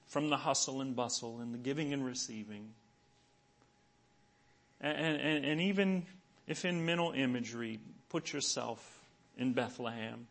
[0.08, 2.68] from the hustle and bustle and the giving and receiving.
[4.80, 6.04] And, and, and even
[6.46, 9.00] if in mental imagery, put yourself
[9.38, 10.26] in Bethlehem.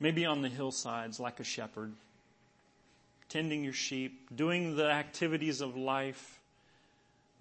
[0.00, 1.92] Maybe on the hillsides like a shepherd,
[3.28, 6.40] tending your sheep, doing the activities of life,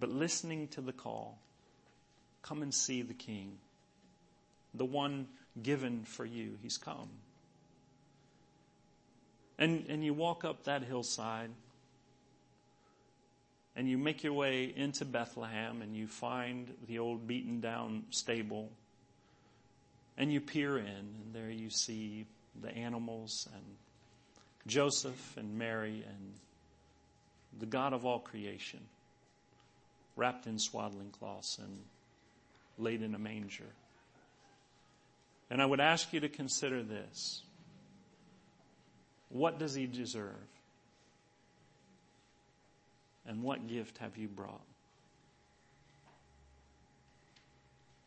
[0.06, 1.40] but listening to the call.
[2.44, 3.58] Come and see the King,
[4.76, 5.28] the one
[5.64, 6.60] given for you.
[6.62, 7.10] He's come.
[9.58, 11.50] And, and you walk up that hillside
[13.76, 18.70] and you make your way into Bethlehem and you find the old beaten down stable
[20.20, 22.28] and you peer in and there you see
[22.62, 23.64] the animals and
[24.68, 26.34] Joseph and Mary and
[27.60, 28.82] the God of all creation
[30.16, 31.80] wrapped in swaddling cloths and
[32.78, 33.66] laid in a manger.
[35.50, 37.42] And I would ask you to consider this.
[39.30, 40.32] What does he deserve?
[43.28, 44.62] And what gift have you brought?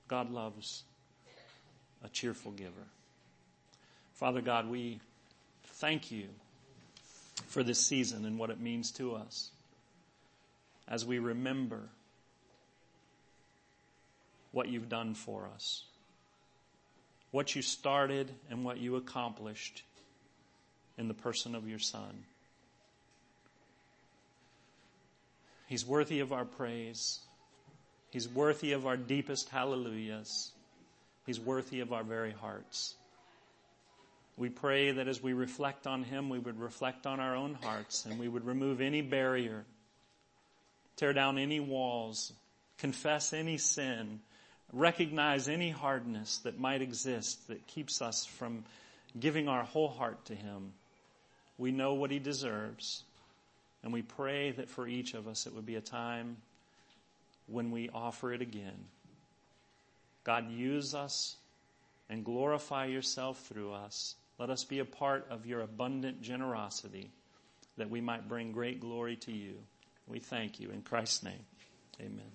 [0.06, 0.84] God loves
[2.02, 2.72] a cheerful giver.
[4.14, 5.00] Father God, we
[5.64, 6.24] thank you
[7.46, 9.50] for this season and what it means to us
[10.88, 11.82] as we remember
[14.52, 15.84] what you've done for us,
[17.30, 19.82] what you started and what you accomplished
[20.96, 22.24] in the person of your Son.
[25.66, 27.20] He's worthy of our praise.
[28.10, 30.52] He's worthy of our deepest hallelujahs.
[31.26, 32.94] He's worthy of our very hearts.
[34.38, 38.06] We pray that as we reflect on Him, we would reflect on our own hearts
[38.06, 39.64] and we would remove any barrier,
[40.96, 42.32] tear down any walls,
[42.78, 44.20] confess any sin,
[44.72, 48.64] recognize any hardness that might exist that keeps us from
[49.18, 50.72] giving our whole heart to Him.
[51.56, 53.02] We know what He deserves,
[53.82, 56.36] and we pray that for each of us it would be a time
[57.46, 58.84] when we offer it again.
[60.24, 61.36] God, use us
[62.10, 64.14] and glorify yourself through us.
[64.38, 67.10] Let us be a part of your abundant generosity
[67.76, 69.54] that we might bring great glory to you.
[70.06, 71.44] We thank you in Christ's name.
[72.00, 72.30] Amen.